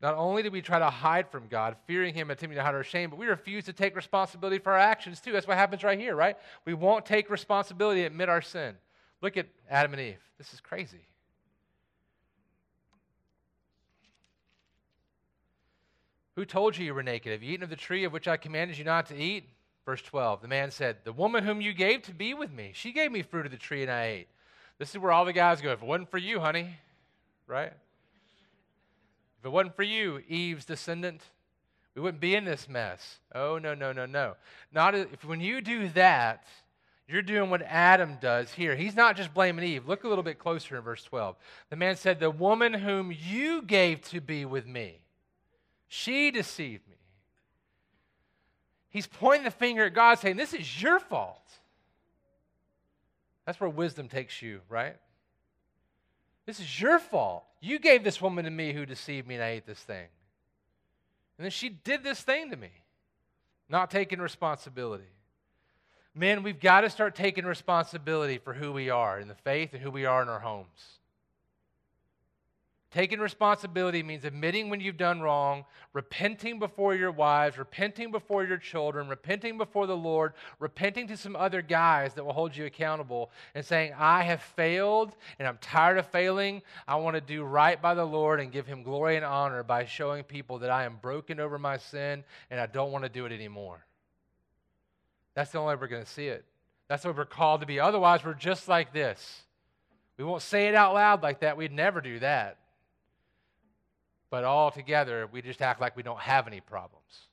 [0.00, 2.84] Not only do we try to hide from God, fearing Him, attempting to hide our
[2.84, 5.32] shame, but we refuse to take responsibility for our actions too.
[5.32, 6.36] That's what happens right here, right?
[6.64, 8.76] We won't take responsibility, admit our sin.
[9.20, 10.20] Look at Adam and Eve.
[10.38, 11.08] This is crazy.
[16.36, 17.32] Who told you you were naked?
[17.32, 19.48] Have you eaten of the tree of which I commanded you not to eat?
[19.84, 22.92] Verse 12 The man said, The woman whom you gave to be with me, she
[22.92, 24.28] gave me fruit of the tree and I ate.
[24.78, 25.72] This is where all the guys go.
[25.72, 26.76] If it wasn't for you, honey,
[27.48, 27.72] right?
[29.38, 31.22] If it wasn't for you, Eve's descendant,
[31.94, 33.18] we wouldn't be in this mess.
[33.34, 34.36] Oh, no, no, no, no.
[34.72, 36.44] Not if when you do that,
[37.08, 38.76] you're doing what Adam does here.
[38.76, 39.88] He's not just blaming Eve.
[39.88, 41.36] Look a little bit closer in verse 12.
[41.70, 45.00] The man said, The woman whom you gave to be with me,
[45.86, 46.96] she deceived me.
[48.90, 51.42] He's pointing the finger at God, saying, This is your fault.
[53.46, 54.96] That's where wisdom takes you, right?
[56.44, 57.44] This is your fault.
[57.60, 60.06] You gave this woman to me who deceived me and I ate this thing.
[61.36, 62.70] And then she did this thing to me,
[63.68, 65.04] not taking responsibility.
[66.14, 69.82] Men, we've got to start taking responsibility for who we are in the faith and
[69.82, 70.98] who we are in our homes.
[72.90, 78.56] Taking responsibility means admitting when you've done wrong, repenting before your wives, repenting before your
[78.56, 83.30] children, repenting before the Lord, repenting to some other guys that will hold you accountable,
[83.54, 86.62] and saying, I have failed and I'm tired of failing.
[86.86, 89.84] I want to do right by the Lord and give him glory and honor by
[89.84, 93.26] showing people that I am broken over my sin and I don't want to do
[93.26, 93.84] it anymore.
[95.34, 96.46] That's the only way we're going to see it.
[96.88, 97.80] That's what we're called to be.
[97.80, 99.42] Otherwise, we're just like this.
[100.16, 101.58] We won't say it out loud like that.
[101.58, 102.56] We'd never do that.
[104.30, 107.28] But all together, we just act like we don't have any problems.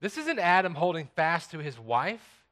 [0.00, 2.44] This isn't Adam holding fast to his wife.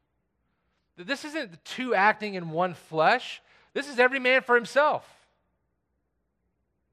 [0.96, 3.42] This isn't the two acting in one flesh.
[3.74, 5.08] This is every man for himself,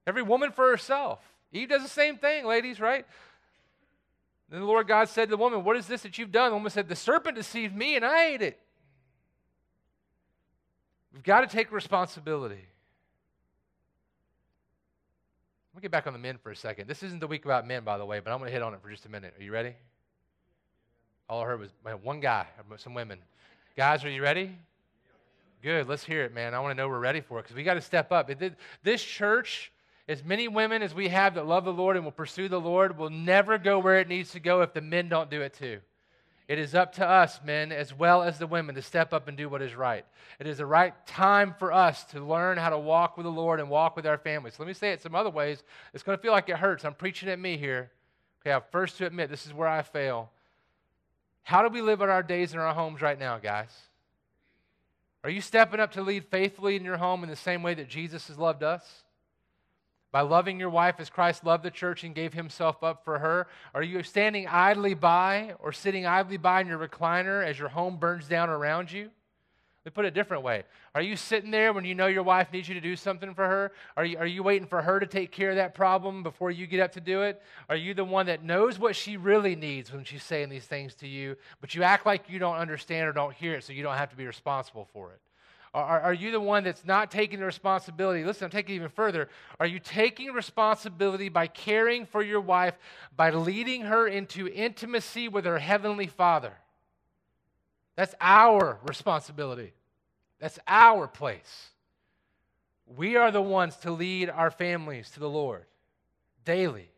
[0.06, 1.20] every woman for herself.
[1.52, 3.06] Eve does the same thing, ladies, right?
[4.50, 6.52] Then the Lord God said to the woman, What is this that you've done?
[6.52, 8.60] The woman said, The serpent deceived me and I ate it.
[11.14, 12.66] We've got to take responsibility.
[15.78, 16.88] Me get back on the men for a second.
[16.88, 18.74] This isn't the week about men, by the way, but I'm going to hit on
[18.74, 19.36] it for just a minute.
[19.38, 19.76] Are you ready?
[21.30, 21.70] All I heard was
[22.02, 23.20] one guy, some women.
[23.76, 24.58] Guys, are you ready?
[25.62, 25.88] Good.
[25.88, 26.56] Let's hear it, man.
[26.56, 28.32] I want to know we're ready for it because we got to step up.
[28.82, 29.72] This church,
[30.10, 32.98] as many women as we have that love the Lord and will pursue the Lord,
[32.98, 35.80] will never go where it needs to go if the men don't do it too.
[36.48, 39.36] It is up to us, men, as well as the women, to step up and
[39.36, 40.06] do what is right.
[40.40, 43.60] It is the right time for us to learn how to walk with the Lord
[43.60, 44.58] and walk with our families.
[44.58, 45.62] Let me say it some other ways.
[45.94, 46.86] It's going to feel like it hurts.
[46.86, 47.92] I'm preaching at me here.
[48.42, 50.32] Okay, I'm first to admit this is where I fail.
[51.44, 53.70] How do we live in our days in our homes right now, guys?
[55.26, 57.90] Are you stepping up to lead faithfully in your home in the same way that
[57.90, 59.04] Jesus has loved us?
[60.18, 63.46] By loving your wife as Christ loved the church and gave himself up for her?
[63.76, 67.98] Are you standing idly by or sitting idly by in your recliner as your home
[67.98, 69.12] burns down around you?
[69.84, 70.64] Let me put it a different way.
[70.96, 73.48] Are you sitting there when you know your wife needs you to do something for
[73.48, 73.74] her?
[73.96, 76.66] Are you, are you waiting for her to take care of that problem before you
[76.66, 77.40] get up to do it?
[77.70, 80.96] Are you the one that knows what she really needs when she's saying these things
[80.96, 83.84] to you, but you act like you don't understand or don't hear it so you
[83.84, 85.22] don't have to be responsible for it?
[85.78, 88.24] Are, are you the one that's not taking the responsibility?
[88.24, 89.30] Listen, I'm taking it even further.
[89.60, 92.74] Are you taking responsibility by caring for your wife,
[93.16, 96.54] by leading her into intimacy with her heavenly Father?
[97.96, 99.74] That's our responsibility.
[100.40, 101.70] That's our place.
[102.96, 105.66] We are the ones to lead our families to the Lord
[106.44, 106.90] daily.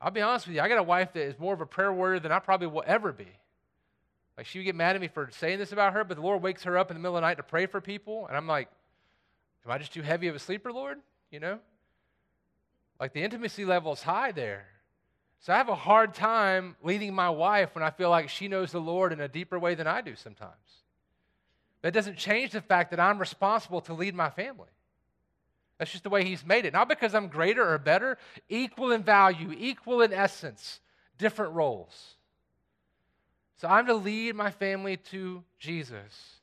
[0.00, 1.92] I'll be honest with you, I got a wife that is more of a prayer
[1.92, 3.28] warrior than I probably will ever be.
[4.38, 6.42] Like she would get mad at me for saying this about her, but the Lord
[6.42, 8.46] wakes her up in the middle of the night to pray for people, and I'm
[8.46, 8.68] like,
[9.66, 10.98] am I just too heavy of a sleeper, Lord?
[11.32, 11.58] You know?
[13.00, 14.66] Like the intimacy level is high there.
[15.40, 18.70] So I have a hard time leading my wife when I feel like she knows
[18.70, 20.52] the Lord in a deeper way than I do sometimes.
[21.82, 24.70] That doesn't change the fact that I'm responsible to lead my family.
[25.78, 26.72] That's just the way He's made it.
[26.72, 30.78] Not because I'm greater or better, equal in value, equal in essence,
[31.18, 32.14] different roles.
[33.58, 36.36] So I'm to lead my family to Jesus.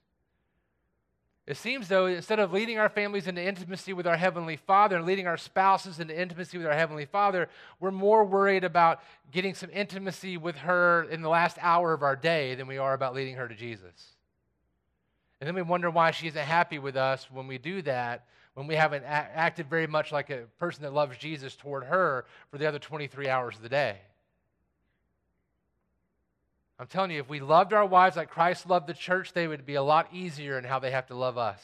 [1.47, 5.05] It seems, though, instead of leading our families into intimacy with our Heavenly Father and
[5.05, 7.49] leading our spouses into intimacy with our Heavenly Father,
[7.79, 9.01] we're more worried about
[9.31, 12.93] getting some intimacy with her in the last hour of our day than we are
[12.93, 14.15] about leading her to Jesus.
[15.39, 18.65] And then we wonder why she isn't happy with us when we do that, when
[18.65, 22.65] we haven't acted very much like a person that loves Jesus toward her for the
[22.65, 23.99] other 23 hours of the day.
[26.77, 29.65] I'm telling you, if we loved our wives like Christ loved the church, they would
[29.65, 31.61] be a lot easier in how they have to love us.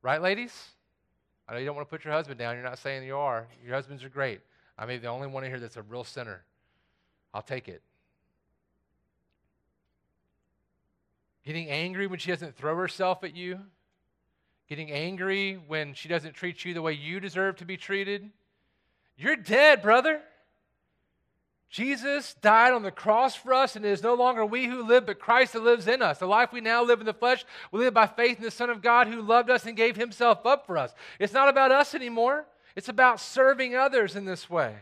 [0.00, 0.54] Right, ladies?
[1.48, 2.54] I know you don't want to put your husband down.
[2.54, 3.48] You're not saying you are.
[3.64, 4.40] Your husbands are great.
[4.78, 6.44] I may be the only one in here that's a real sinner.
[7.34, 7.82] I'll take it.
[11.44, 13.58] Getting angry when she doesn't throw herself at you.
[14.68, 18.30] Getting angry when she doesn't treat you the way you deserve to be treated.
[19.16, 20.20] You're dead, brother.
[21.70, 25.04] Jesus died on the cross for us, and it is no longer we who live,
[25.04, 26.18] but Christ that lives in us.
[26.18, 28.70] The life we now live in the flesh, we live by faith in the Son
[28.70, 30.94] of God who loved us and gave himself up for us.
[31.18, 34.76] It's not about us anymore, it's about serving others in this way.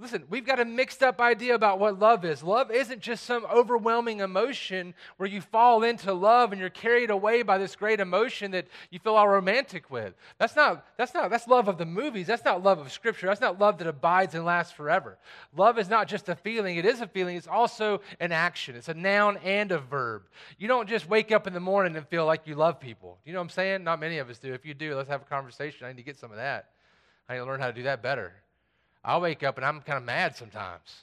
[0.00, 2.44] Listen, we've got a mixed up idea about what love is.
[2.44, 7.42] Love isn't just some overwhelming emotion where you fall into love and you're carried away
[7.42, 10.14] by this great emotion that you feel all romantic with.
[10.38, 12.28] That's not, that's not, that's love of the movies.
[12.28, 13.26] That's not love of scripture.
[13.26, 15.18] That's not love that abides and lasts forever.
[15.56, 18.76] Love is not just a feeling, it is a feeling, it's also an action.
[18.76, 20.28] It's a noun and a verb.
[20.58, 23.18] You don't just wake up in the morning and feel like you love people.
[23.24, 23.82] You know what I'm saying?
[23.82, 24.54] Not many of us do.
[24.54, 25.86] If you do, let's have a conversation.
[25.86, 26.70] I need to get some of that.
[27.28, 28.32] I need to learn how to do that better.
[29.08, 31.02] I wake up and I'm kind of mad sometimes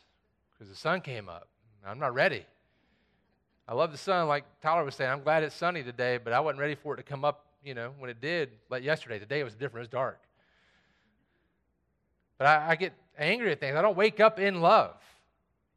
[0.54, 1.48] because the sun came up.
[1.84, 2.46] I'm not ready.
[3.68, 5.10] I love the sun, like Tyler was saying.
[5.10, 7.74] I'm glad it's sunny today, but I wasn't ready for it to come up, you
[7.74, 8.52] know, when it did.
[8.70, 9.78] Like yesterday, today it was different.
[9.78, 10.20] It was dark.
[12.38, 13.76] But I, I get angry at things.
[13.76, 14.94] I don't wake up in love.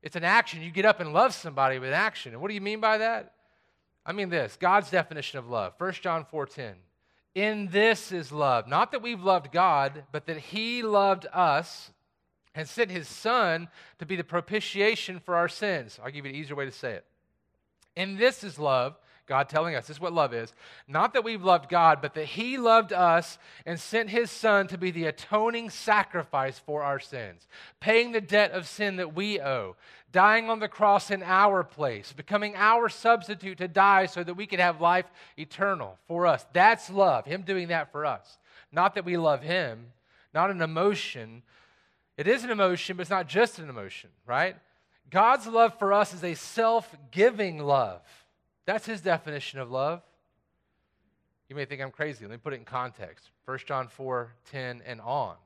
[0.02, 0.60] It's an action.
[0.60, 2.32] You get up and love somebody with action.
[2.32, 3.32] And what do you mean by that?
[4.04, 5.72] I mean this God's definition of love.
[5.78, 6.74] 1 John 4:10.
[7.34, 8.68] In this is love.
[8.68, 11.90] Not that we've loved God, but that He loved us
[12.58, 13.68] and sent his son
[14.00, 15.96] to be the propitiation for our sins.
[16.02, 17.04] I'll give you an easier way to say it.
[17.96, 18.96] And this is love,
[19.26, 20.52] God telling us, this is what love is.
[20.88, 24.76] Not that we've loved God, but that he loved us and sent his son to
[24.76, 27.46] be the atoning sacrifice for our sins,
[27.78, 29.76] paying the debt of sin that we owe,
[30.10, 34.48] dying on the cross in our place, becoming our substitute to die so that we
[34.48, 35.06] could have life
[35.38, 36.44] eternal for us.
[36.52, 38.38] That's love, him doing that for us.
[38.72, 39.92] Not that we love him,
[40.34, 41.44] not an emotion,
[42.18, 44.56] it is an emotion, but it's not just an emotion, right?
[45.08, 48.02] God's love for us is a self giving love.
[48.66, 50.02] That's his definition of love.
[51.48, 52.26] You may think I'm crazy.
[52.26, 55.36] Let me put it in context 1 John 4 10 and on.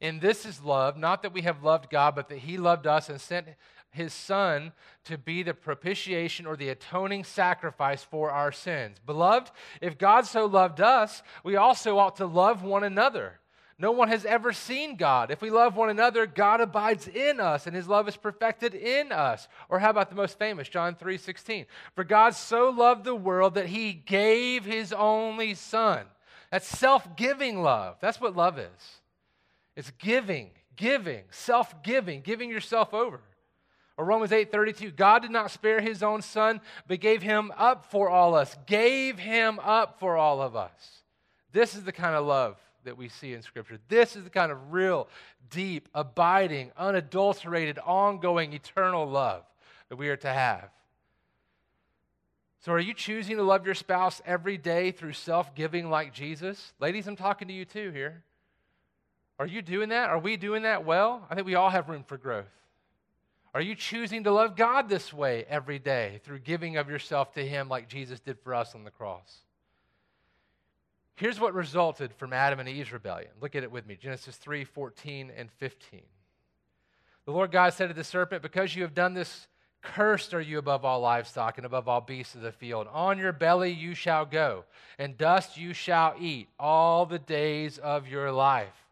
[0.00, 3.10] And this is love, not that we have loved God, but that he loved us
[3.10, 3.48] and sent
[3.90, 4.72] his son
[5.04, 8.98] to be the propitiation or the atoning sacrifice for our sins.
[9.04, 9.50] Beloved,
[9.80, 13.40] if God so loved us, we also ought to love one another.
[13.80, 15.30] No one has ever seen God.
[15.30, 19.10] If we love one another, God abides in us and his love is perfected in
[19.10, 19.48] us.
[19.70, 21.64] Or how about the most famous, John 3 16?
[21.94, 26.04] For God so loved the world that he gave his only son.
[26.52, 27.96] That's self giving love.
[28.02, 29.00] That's what love is.
[29.74, 33.22] It's giving, giving, self giving, yourself over.
[33.96, 37.86] Or Romans 8 32, God did not spare his own son, but gave him up
[37.90, 41.02] for all us, gave him up for all of us.
[41.52, 43.78] This is the kind of love that we see in Scripture.
[43.88, 45.08] This is the kind of real,
[45.50, 49.44] deep, abiding, unadulterated, ongoing, eternal love
[49.88, 50.70] that we are to have.
[52.60, 56.72] So, are you choosing to love your spouse every day through self giving like Jesus?
[56.78, 58.22] Ladies, I'm talking to you too here.
[59.38, 60.10] Are you doing that?
[60.10, 61.26] Are we doing that well?
[61.30, 62.44] I think we all have room for growth.
[63.54, 67.46] Are you choosing to love God this way every day through giving of yourself to
[67.46, 69.38] Him like Jesus did for us on the cross?
[71.16, 73.30] Here's what resulted from Adam and Eve's rebellion.
[73.40, 76.00] Look at it with me Genesis 3 14 and 15.
[77.26, 79.46] The Lord God said to the serpent, Because you have done this,
[79.82, 82.86] cursed are you above all livestock and above all beasts of the field.
[82.92, 84.64] On your belly you shall go,
[84.98, 88.86] and dust you shall eat all the days of your life.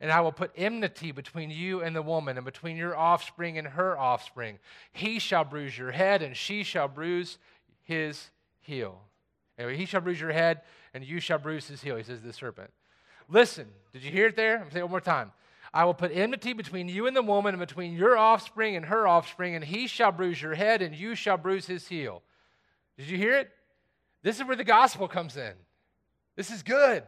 [0.00, 3.66] And I will put enmity between you and the woman, and between your offspring and
[3.66, 4.58] her offspring.
[4.92, 7.38] He shall bruise your head, and she shall bruise
[7.82, 9.00] his heel.
[9.58, 10.62] Anyway, he shall bruise your head,
[10.94, 12.70] and you shall bruise his heel, he says to the serpent.
[13.28, 14.54] Listen, did you hear it there?
[14.54, 15.32] I'm going to say it one more time.
[15.74, 19.06] I will put enmity between you and the woman, and between your offspring and her
[19.06, 22.22] offspring, and he shall bruise your head, and you shall bruise his heel.
[22.96, 23.50] Did you hear it?
[24.22, 25.52] This is where the gospel comes in.
[26.36, 27.02] This is good.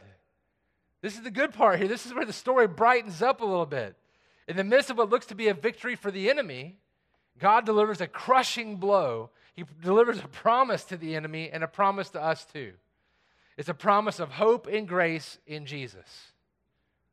[1.01, 1.87] This is the good part here.
[1.87, 3.95] This is where the story brightens up a little bit.
[4.47, 6.77] In the midst of what looks to be a victory for the enemy,
[7.39, 9.31] God delivers a crushing blow.
[9.53, 12.73] He delivers a promise to the enemy and a promise to us too.
[13.57, 16.31] It's a promise of hope and grace in Jesus.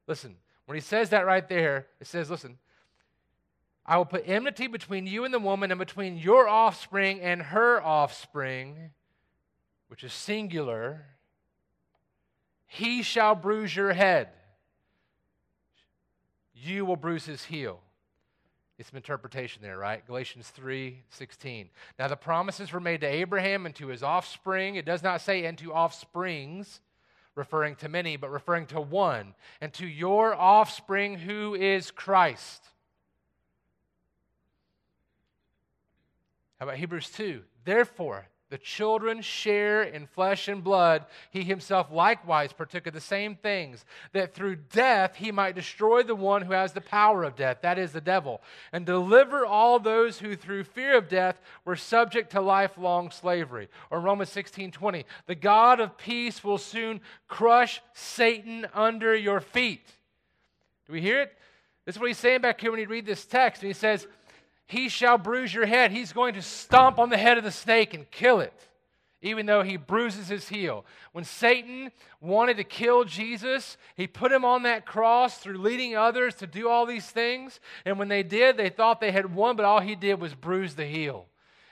[0.07, 0.36] Listen,
[0.66, 2.59] when he says that right there, it says, listen,
[3.84, 7.82] I will put enmity between you and the woman, and between your offspring and her
[7.82, 8.91] offspring,
[9.89, 11.07] which is singular.
[12.66, 14.28] He shall bruise your head,
[16.55, 17.80] you will bruise his heel.
[18.79, 20.07] It's some interpretation there, right?
[20.07, 21.68] Galatians 3 16.
[21.99, 24.76] Now, the promises were made to Abraham and to his offspring.
[24.76, 26.81] It does not say, and to offsprings,
[27.35, 32.64] referring to many, but referring to one, and to your offspring who is Christ.
[36.61, 37.43] How about Hebrews 2?
[37.64, 41.05] Therefore, the children share in flesh and blood.
[41.31, 46.15] He himself likewise partook of the same things, that through death he might destroy the
[46.15, 48.41] one who has the power of death, that is, the devil,
[48.73, 53.69] and deliver all those who through fear of death were subject to lifelong slavery.
[53.91, 55.05] Or Romans 16 20.
[55.27, 59.87] The God of peace will soon crush Satan under your feet.
[60.87, 61.37] Do we hear it?
[61.85, 63.63] This is what he's saying back here when you read this text.
[63.63, 64.07] And he says,
[64.69, 65.91] he shall bruise your head.
[65.91, 68.53] He's going to stomp on the head of the snake and kill it,
[69.23, 70.85] even though he bruises his heel.
[71.12, 71.91] When Satan
[72.21, 76.69] wanted to kill Jesus, he put him on that cross through leading others to do
[76.69, 77.61] all these things.
[77.87, 80.75] And when they did, they thought they had won, but all he did was bruise
[80.75, 81.27] the heel.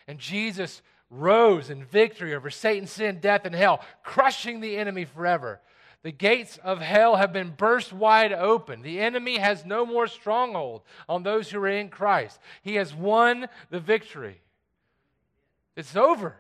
[0.09, 0.81] And Jesus
[1.11, 5.61] rose in victory over Satan, sin, death, and hell, crushing the enemy forever.
[6.07, 8.83] The gates of hell have been burst wide open.
[8.83, 12.39] The enemy has no more stronghold on those who are in Christ.
[12.63, 14.41] He has won the victory.
[15.75, 16.37] It's over.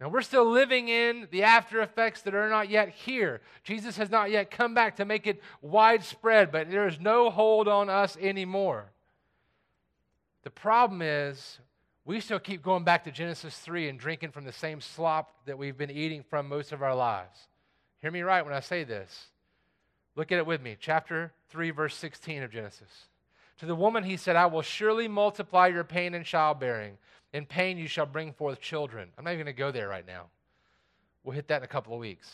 [0.00, 3.40] Now, we're still living in the after effects that are not yet here.
[3.64, 7.66] Jesus has not yet come back to make it widespread, but there is no hold
[7.66, 8.92] on us anymore.
[10.44, 11.58] The problem is,
[12.04, 15.58] we still keep going back to Genesis 3 and drinking from the same slop that
[15.58, 17.48] we've been eating from most of our lives.
[18.02, 19.28] Hear me right when I say this.
[20.16, 20.76] Look at it with me.
[20.78, 23.08] Chapter 3, verse 16 of Genesis.
[23.58, 26.98] To the woman he said, I will surely multiply your pain and childbearing.
[27.32, 29.08] In pain you shall bring forth children.
[29.16, 30.26] I'm not even going to go there right now.
[31.22, 32.28] We'll hit that in a couple of weeks.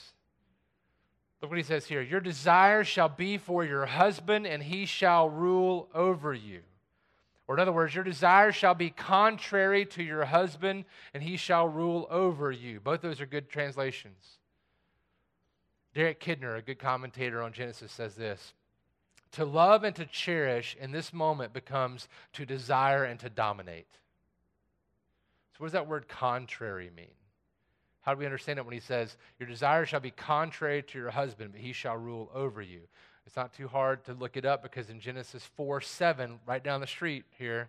[1.40, 5.28] Look what he says here Your desire shall be for your husband, and he shall
[5.28, 6.60] rule over you.
[7.46, 11.68] Or, in other words, your desire shall be contrary to your husband, and he shall
[11.68, 12.80] rule over you.
[12.80, 14.38] Both those are good translations.
[15.94, 18.52] Derek Kidner, a good commentator on Genesis, says this
[19.32, 23.88] To love and to cherish in this moment becomes to desire and to dominate.
[25.52, 27.06] So, what does that word contrary mean?
[28.02, 31.10] How do we understand it when he says, Your desire shall be contrary to your
[31.10, 32.80] husband, but he shall rule over you?
[33.26, 36.80] It's not too hard to look it up because in Genesis 4 7, right down
[36.80, 37.68] the street here,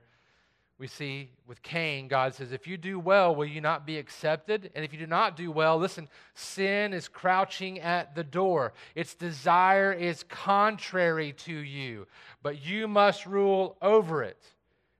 [0.80, 4.72] we see with Cain, God says, If you do well, will you not be accepted?
[4.74, 8.72] And if you do not do well, listen, sin is crouching at the door.
[8.96, 12.08] Its desire is contrary to you,
[12.42, 14.42] but you must rule over it.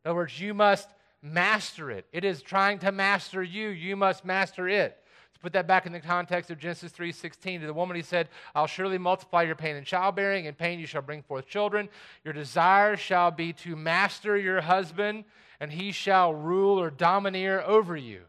[0.04, 0.90] In other words, you must
[1.22, 2.06] master it.
[2.12, 4.98] It is trying to master you, you must master it.
[5.42, 7.62] Put that back in the context of Genesis 3:16.
[7.62, 10.86] To the woman he said, I'll surely multiply your pain in childbearing, and pain you
[10.86, 11.88] shall bring forth children.
[12.26, 15.24] Your desire shall be to master your husband
[15.60, 18.22] and he shall rule or domineer over you.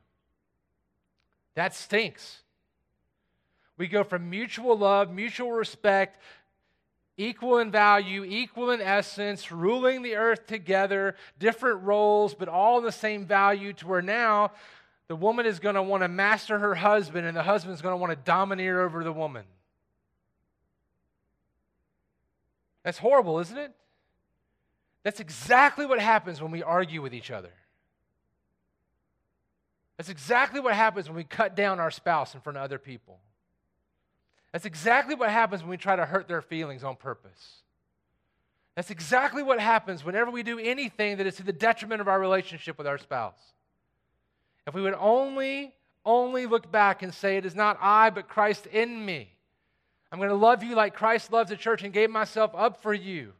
[1.54, 2.42] That stinks.
[3.76, 6.20] We go from mutual love, mutual respect,
[7.16, 12.92] equal in value, equal in essence, ruling the earth together, different roles, but all the
[12.92, 14.52] same value, to where now
[15.08, 17.92] the woman is going to want to master her husband and the husband is going
[17.92, 19.44] to want to domineer over the woman.
[22.84, 23.74] That's horrible, isn't it?
[25.02, 27.52] That's exactly what happens when we argue with each other.
[29.96, 33.18] That's exactly what happens when we cut down our spouse in front of other people.
[34.52, 37.60] That's exactly what happens when we try to hurt their feelings on purpose.
[38.76, 42.18] That's exactly what happens whenever we do anything that is to the detriment of our
[42.18, 43.38] relationship with our spouse.
[44.66, 45.74] If we would only,
[46.04, 49.30] only look back and say, It is not I, but Christ in me.
[50.12, 52.94] I'm going to love you like Christ loves the church and gave myself up for
[52.94, 53.32] you.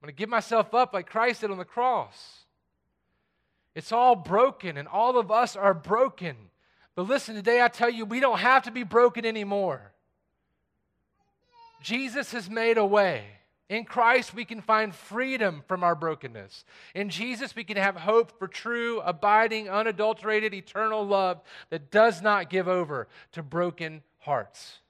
[0.00, 2.44] I'm going to give myself up like Christ did on the cross.
[3.74, 6.36] It's all broken, and all of us are broken.
[6.94, 9.92] But listen, today I tell you, we don't have to be broken anymore.
[11.82, 13.24] Jesus has made a way.
[13.68, 16.64] In Christ, we can find freedom from our brokenness.
[16.94, 22.50] In Jesus, we can have hope for true, abiding, unadulterated, eternal love that does not
[22.50, 24.80] give over to broken hearts.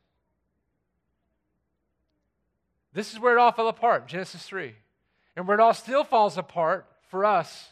[2.94, 4.74] This is where it all fell apart, Genesis 3.
[5.36, 7.68] And where it all still falls apart for us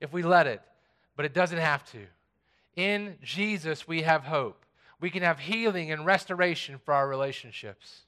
[0.00, 0.62] if we let it,
[1.16, 2.06] but it doesn't have to.
[2.76, 4.64] In Jesus, we have hope.
[5.00, 8.02] We can have healing and restoration for our relationships.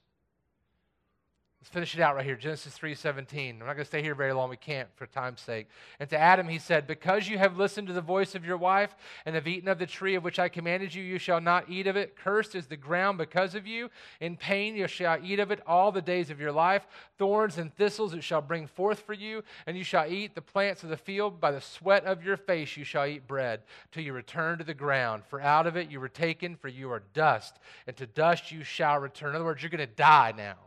[1.63, 2.35] Let's finish it out right here.
[2.35, 3.51] Genesis 3:17.
[3.51, 4.49] I'm not going to stay here very long.
[4.49, 5.69] We can't for time's sake.
[5.97, 8.93] And to Adam he said, "Because you have listened to the voice of your wife
[9.25, 11.87] and have eaten of the tree of which I commanded you, you shall not eat
[11.87, 12.17] of it.
[12.17, 13.89] Cursed is the ground because of you.
[14.19, 16.85] In pain you shall eat of it all the days of your life.
[17.17, 20.83] Thorns and thistles it shall bring forth for you, and you shall eat the plants
[20.83, 21.39] of the field.
[21.39, 23.61] By the sweat of your face you shall eat bread
[23.93, 25.23] till you return to the ground.
[25.23, 27.57] For out of it you were taken, for you are dust,
[27.87, 30.57] and to dust you shall return." In other words, you're going to die now.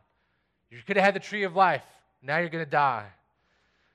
[0.71, 1.85] You could have had the tree of life.
[2.23, 3.07] Now you're going to die.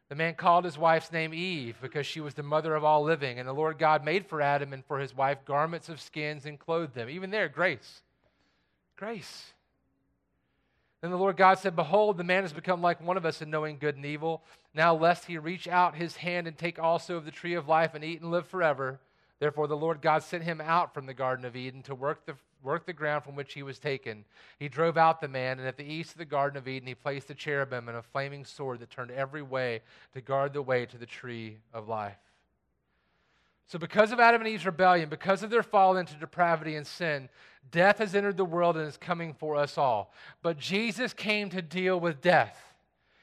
[0.10, 3.40] The man called his wife's name Eve because she was the mother of all living.
[3.40, 6.60] And the Lord God made for Adam and for his wife garments of skins and
[6.60, 7.10] clothed them.
[7.10, 8.02] Even there, grace.
[8.98, 9.54] Grace.
[11.02, 13.50] Then the Lord God said, Behold, the man has become like one of us in
[13.50, 14.44] knowing good and evil.
[14.74, 17.96] Now, lest he reach out his hand and take also of the tree of life
[17.96, 19.00] and eat and live forever.
[19.40, 22.36] Therefore, the Lord God sent him out from the Garden of Eden to work the
[22.64, 24.26] worked the ground from which he was taken.
[24.60, 26.96] He drove out the man, and at the east of the Garden of Eden, he
[26.96, 29.82] placed the cherubim and a flaming sword that turned every way
[30.14, 32.18] to guard the way to the tree of life.
[33.68, 37.30] So, because of Adam and Eve's rebellion, because of their fall into depravity and sin,
[37.72, 40.14] death has entered the world and is coming for us all.
[40.42, 42.58] But Jesus came to deal with death,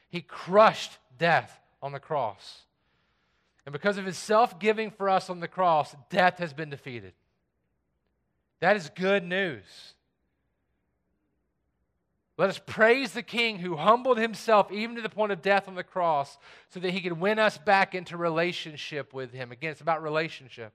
[0.09, 2.63] he crushed death on the cross.
[3.67, 7.13] And because of his self giving for us on the cross, death has been defeated.
[8.61, 9.95] That is good news.
[12.37, 15.75] Let us praise the King who humbled himself even to the point of death on
[15.75, 16.39] the cross
[16.71, 19.51] so that he could win us back into relationship with him.
[19.51, 20.73] Again, it's about relationship.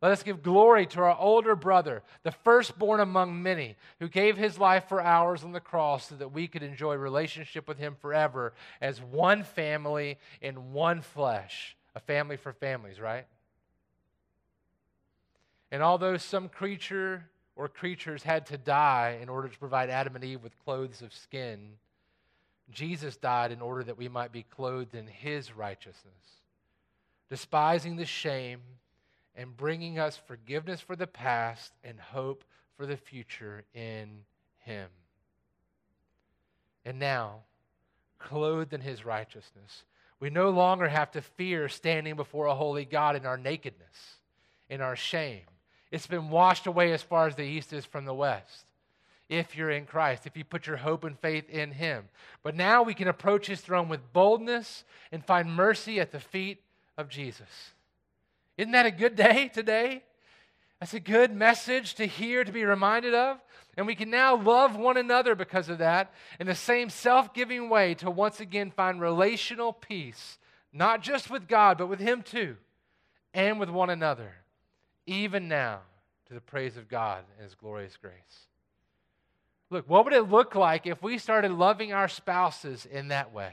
[0.00, 4.58] Let us give glory to our older brother, the firstborn among many, who gave his
[4.58, 8.52] life for ours on the cross so that we could enjoy relationship with him forever
[8.80, 11.76] as one family in one flesh.
[11.94, 13.26] A family for families, right?
[15.70, 17.24] And although some creature
[17.56, 21.12] or creatures had to die in order to provide Adam and Eve with clothes of
[21.12, 21.72] skin,
[22.70, 26.42] Jesus died in order that we might be clothed in his righteousness,
[27.28, 28.60] despising the shame
[29.34, 32.44] and bringing us forgiveness for the past and hope
[32.76, 34.24] for the future in
[34.58, 34.88] him.
[36.84, 37.40] And now,
[38.18, 39.84] clothed in his righteousness,
[40.20, 44.16] we no longer have to fear standing before a holy God in our nakedness,
[44.68, 45.42] in our shame.
[45.90, 48.64] It's been washed away as far as the east is from the west.
[49.28, 52.04] If you're in Christ, if you put your hope and faith in Him.
[52.42, 56.62] But now we can approach His throne with boldness and find mercy at the feet
[56.96, 57.72] of Jesus.
[58.56, 60.02] Isn't that a good day today?
[60.80, 63.38] That's a good message to hear, to be reminded of.
[63.76, 67.68] And we can now love one another because of that in the same self giving
[67.68, 70.38] way to once again find relational peace,
[70.72, 72.56] not just with God, but with Him too,
[73.34, 74.34] and with one another
[75.06, 75.80] even now,
[76.26, 78.46] to the praise of God and His glorious grace.
[79.70, 83.52] Look, what would it look like if we started loving our spouses in that way?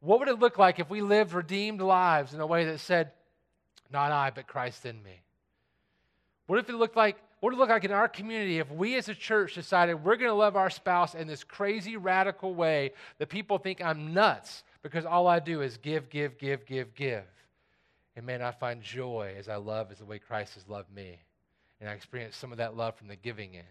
[0.00, 3.12] What would it look like if we lived redeemed lives in a way that said,
[3.90, 5.22] Not I, but Christ in me?
[6.46, 8.94] What if it looked like what would it look like in our community if we
[8.94, 12.92] as a church decided we're going to love our spouse in this crazy radical way
[13.18, 17.24] that people think I'm nuts because all I do is give, give, give, give, give?
[18.16, 21.18] And man, I find joy as I love as the way Christ has loved me.
[21.80, 23.66] And I experience some of that love from the giving end.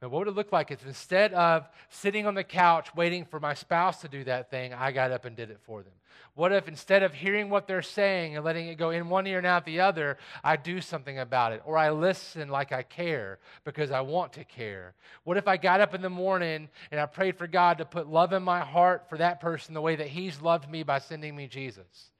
[0.00, 3.40] But what would it look like if instead of sitting on the couch waiting for
[3.40, 5.94] my spouse to do that thing, I got up and did it for them?
[6.34, 9.38] What if instead of hearing what they're saying and letting it go in one ear
[9.38, 11.62] and out the other, I do something about it?
[11.64, 14.94] Or I listen like I care because I want to care?
[15.22, 18.06] What if I got up in the morning and I prayed for God to put
[18.06, 21.34] love in my heart for that person the way that He's loved me by sending
[21.34, 22.10] me Jesus?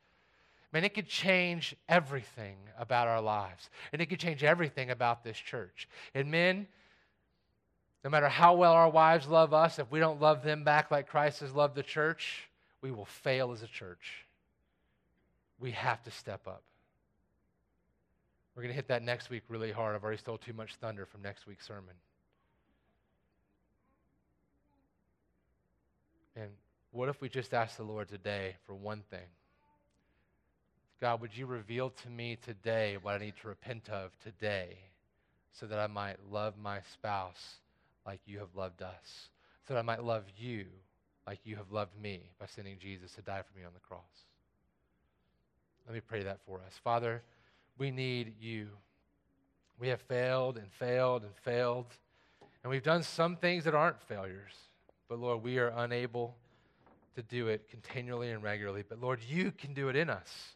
[0.74, 3.70] Man, it could change everything about our lives.
[3.92, 5.88] And it could change everything about this church.
[6.14, 6.66] And men,
[8.02, 11.06] no matter how well our wives love us, if we don't love them back like
[11.08, 12.48] Christ has loved the church,
[12.82, 14.26] we will fail as a church.
[15.60, 16.64] We have to step up.
[18.56, 19.94] We're going to hit that next week really hard.
[19.94, 21.94] I've already stole too much thunder from next week's sermon.
[26.34, 26.50] And
[26.90, 29.26] what if we just ask the Lord today for one thing?
[31.04, 34.78] God, would you reveal to me today what I need to repent of today
[35.52, 37.56] so that I might love my spouse
[38.06, 39.28] like you have loved us,
[39.68, 40.64] so that I might love you
[41.26, 44.00] like you have loved me by sending Jesus to die for me on the cross?
[45.86, 46.72] Let me pray that for us.
[46.82, 47.20] Father,
[47.76, 48.68] we need you.
[49.78, 51.88] We have failed and failed and failed,
[52.62, 54.54] and we've done some things that aren't failures,
[55.10, 56.34] but Lord, we are unable
[57.14, 58.84] to do it continually and regularly.
[58.88, 60.54] But Lord, you can do it in us.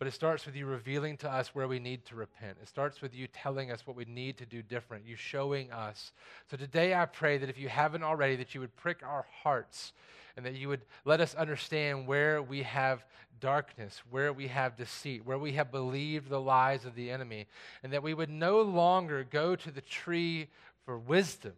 [0.00, 2.56] But it starts with you revealing to us where we need to repent.
[2.62, 6.12] It starts with you telling us what we need to do different, you showing us.
[6.50, 9.92] So today I pray that if you haven't already, that you would prick our hearts
[10.38, 13.04] and that you would let us understand where we have
[13.40, 17.46] darkness, where we have deceit, where we have believed the lies of the enemy,
[17.82, 20.48] and that we would no longer go to the tree
[20.86, 21.52] for wisdom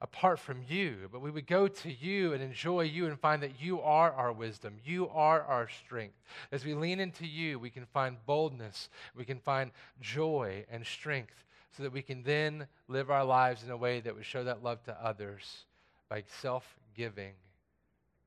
[0.00, 3.60] apart from you, but we would go to you and enjoy you and find that
[3.60, 4.74] you are our wisdom.
[4.84, 6.20] You are our strength.
[6.52, 9.70] As we lean into you, we can find boldness, we can find
[10.00, 11.44] joy and strength,
[11.76, 14.62] so that we can then live our lives in a way that would show that
[14.62, 15.64] love to others
[16.08, 17.32] by self giving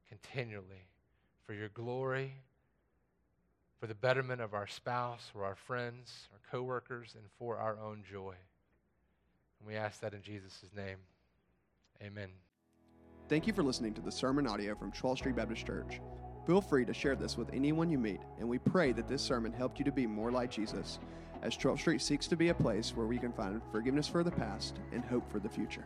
[0.07, 0.87] continually
[1.45, 2.33] for your glory.
[3.79, 8.03] For the betterment of our spouse or our friends, our coworkers, and for our own
[8.11, 8.35] joy.
[9.59, 10.97] And we ask that in Jesus' name.
[12.01, 12.29] Amen.
[13.27, 15.99] Thank you for listening to the sermon audio from 12th Street Baptist Church.
[16.47, 19.51] Feel free to share this with anyone you meet, and we pray that this sermon
[19.51, 20.99] helped you to be more like Jesus
[21.41, 24.31] as 12th Street seeks to be a place where we can find forgiveness for the
[24.31, 25.85] past and hope for the future.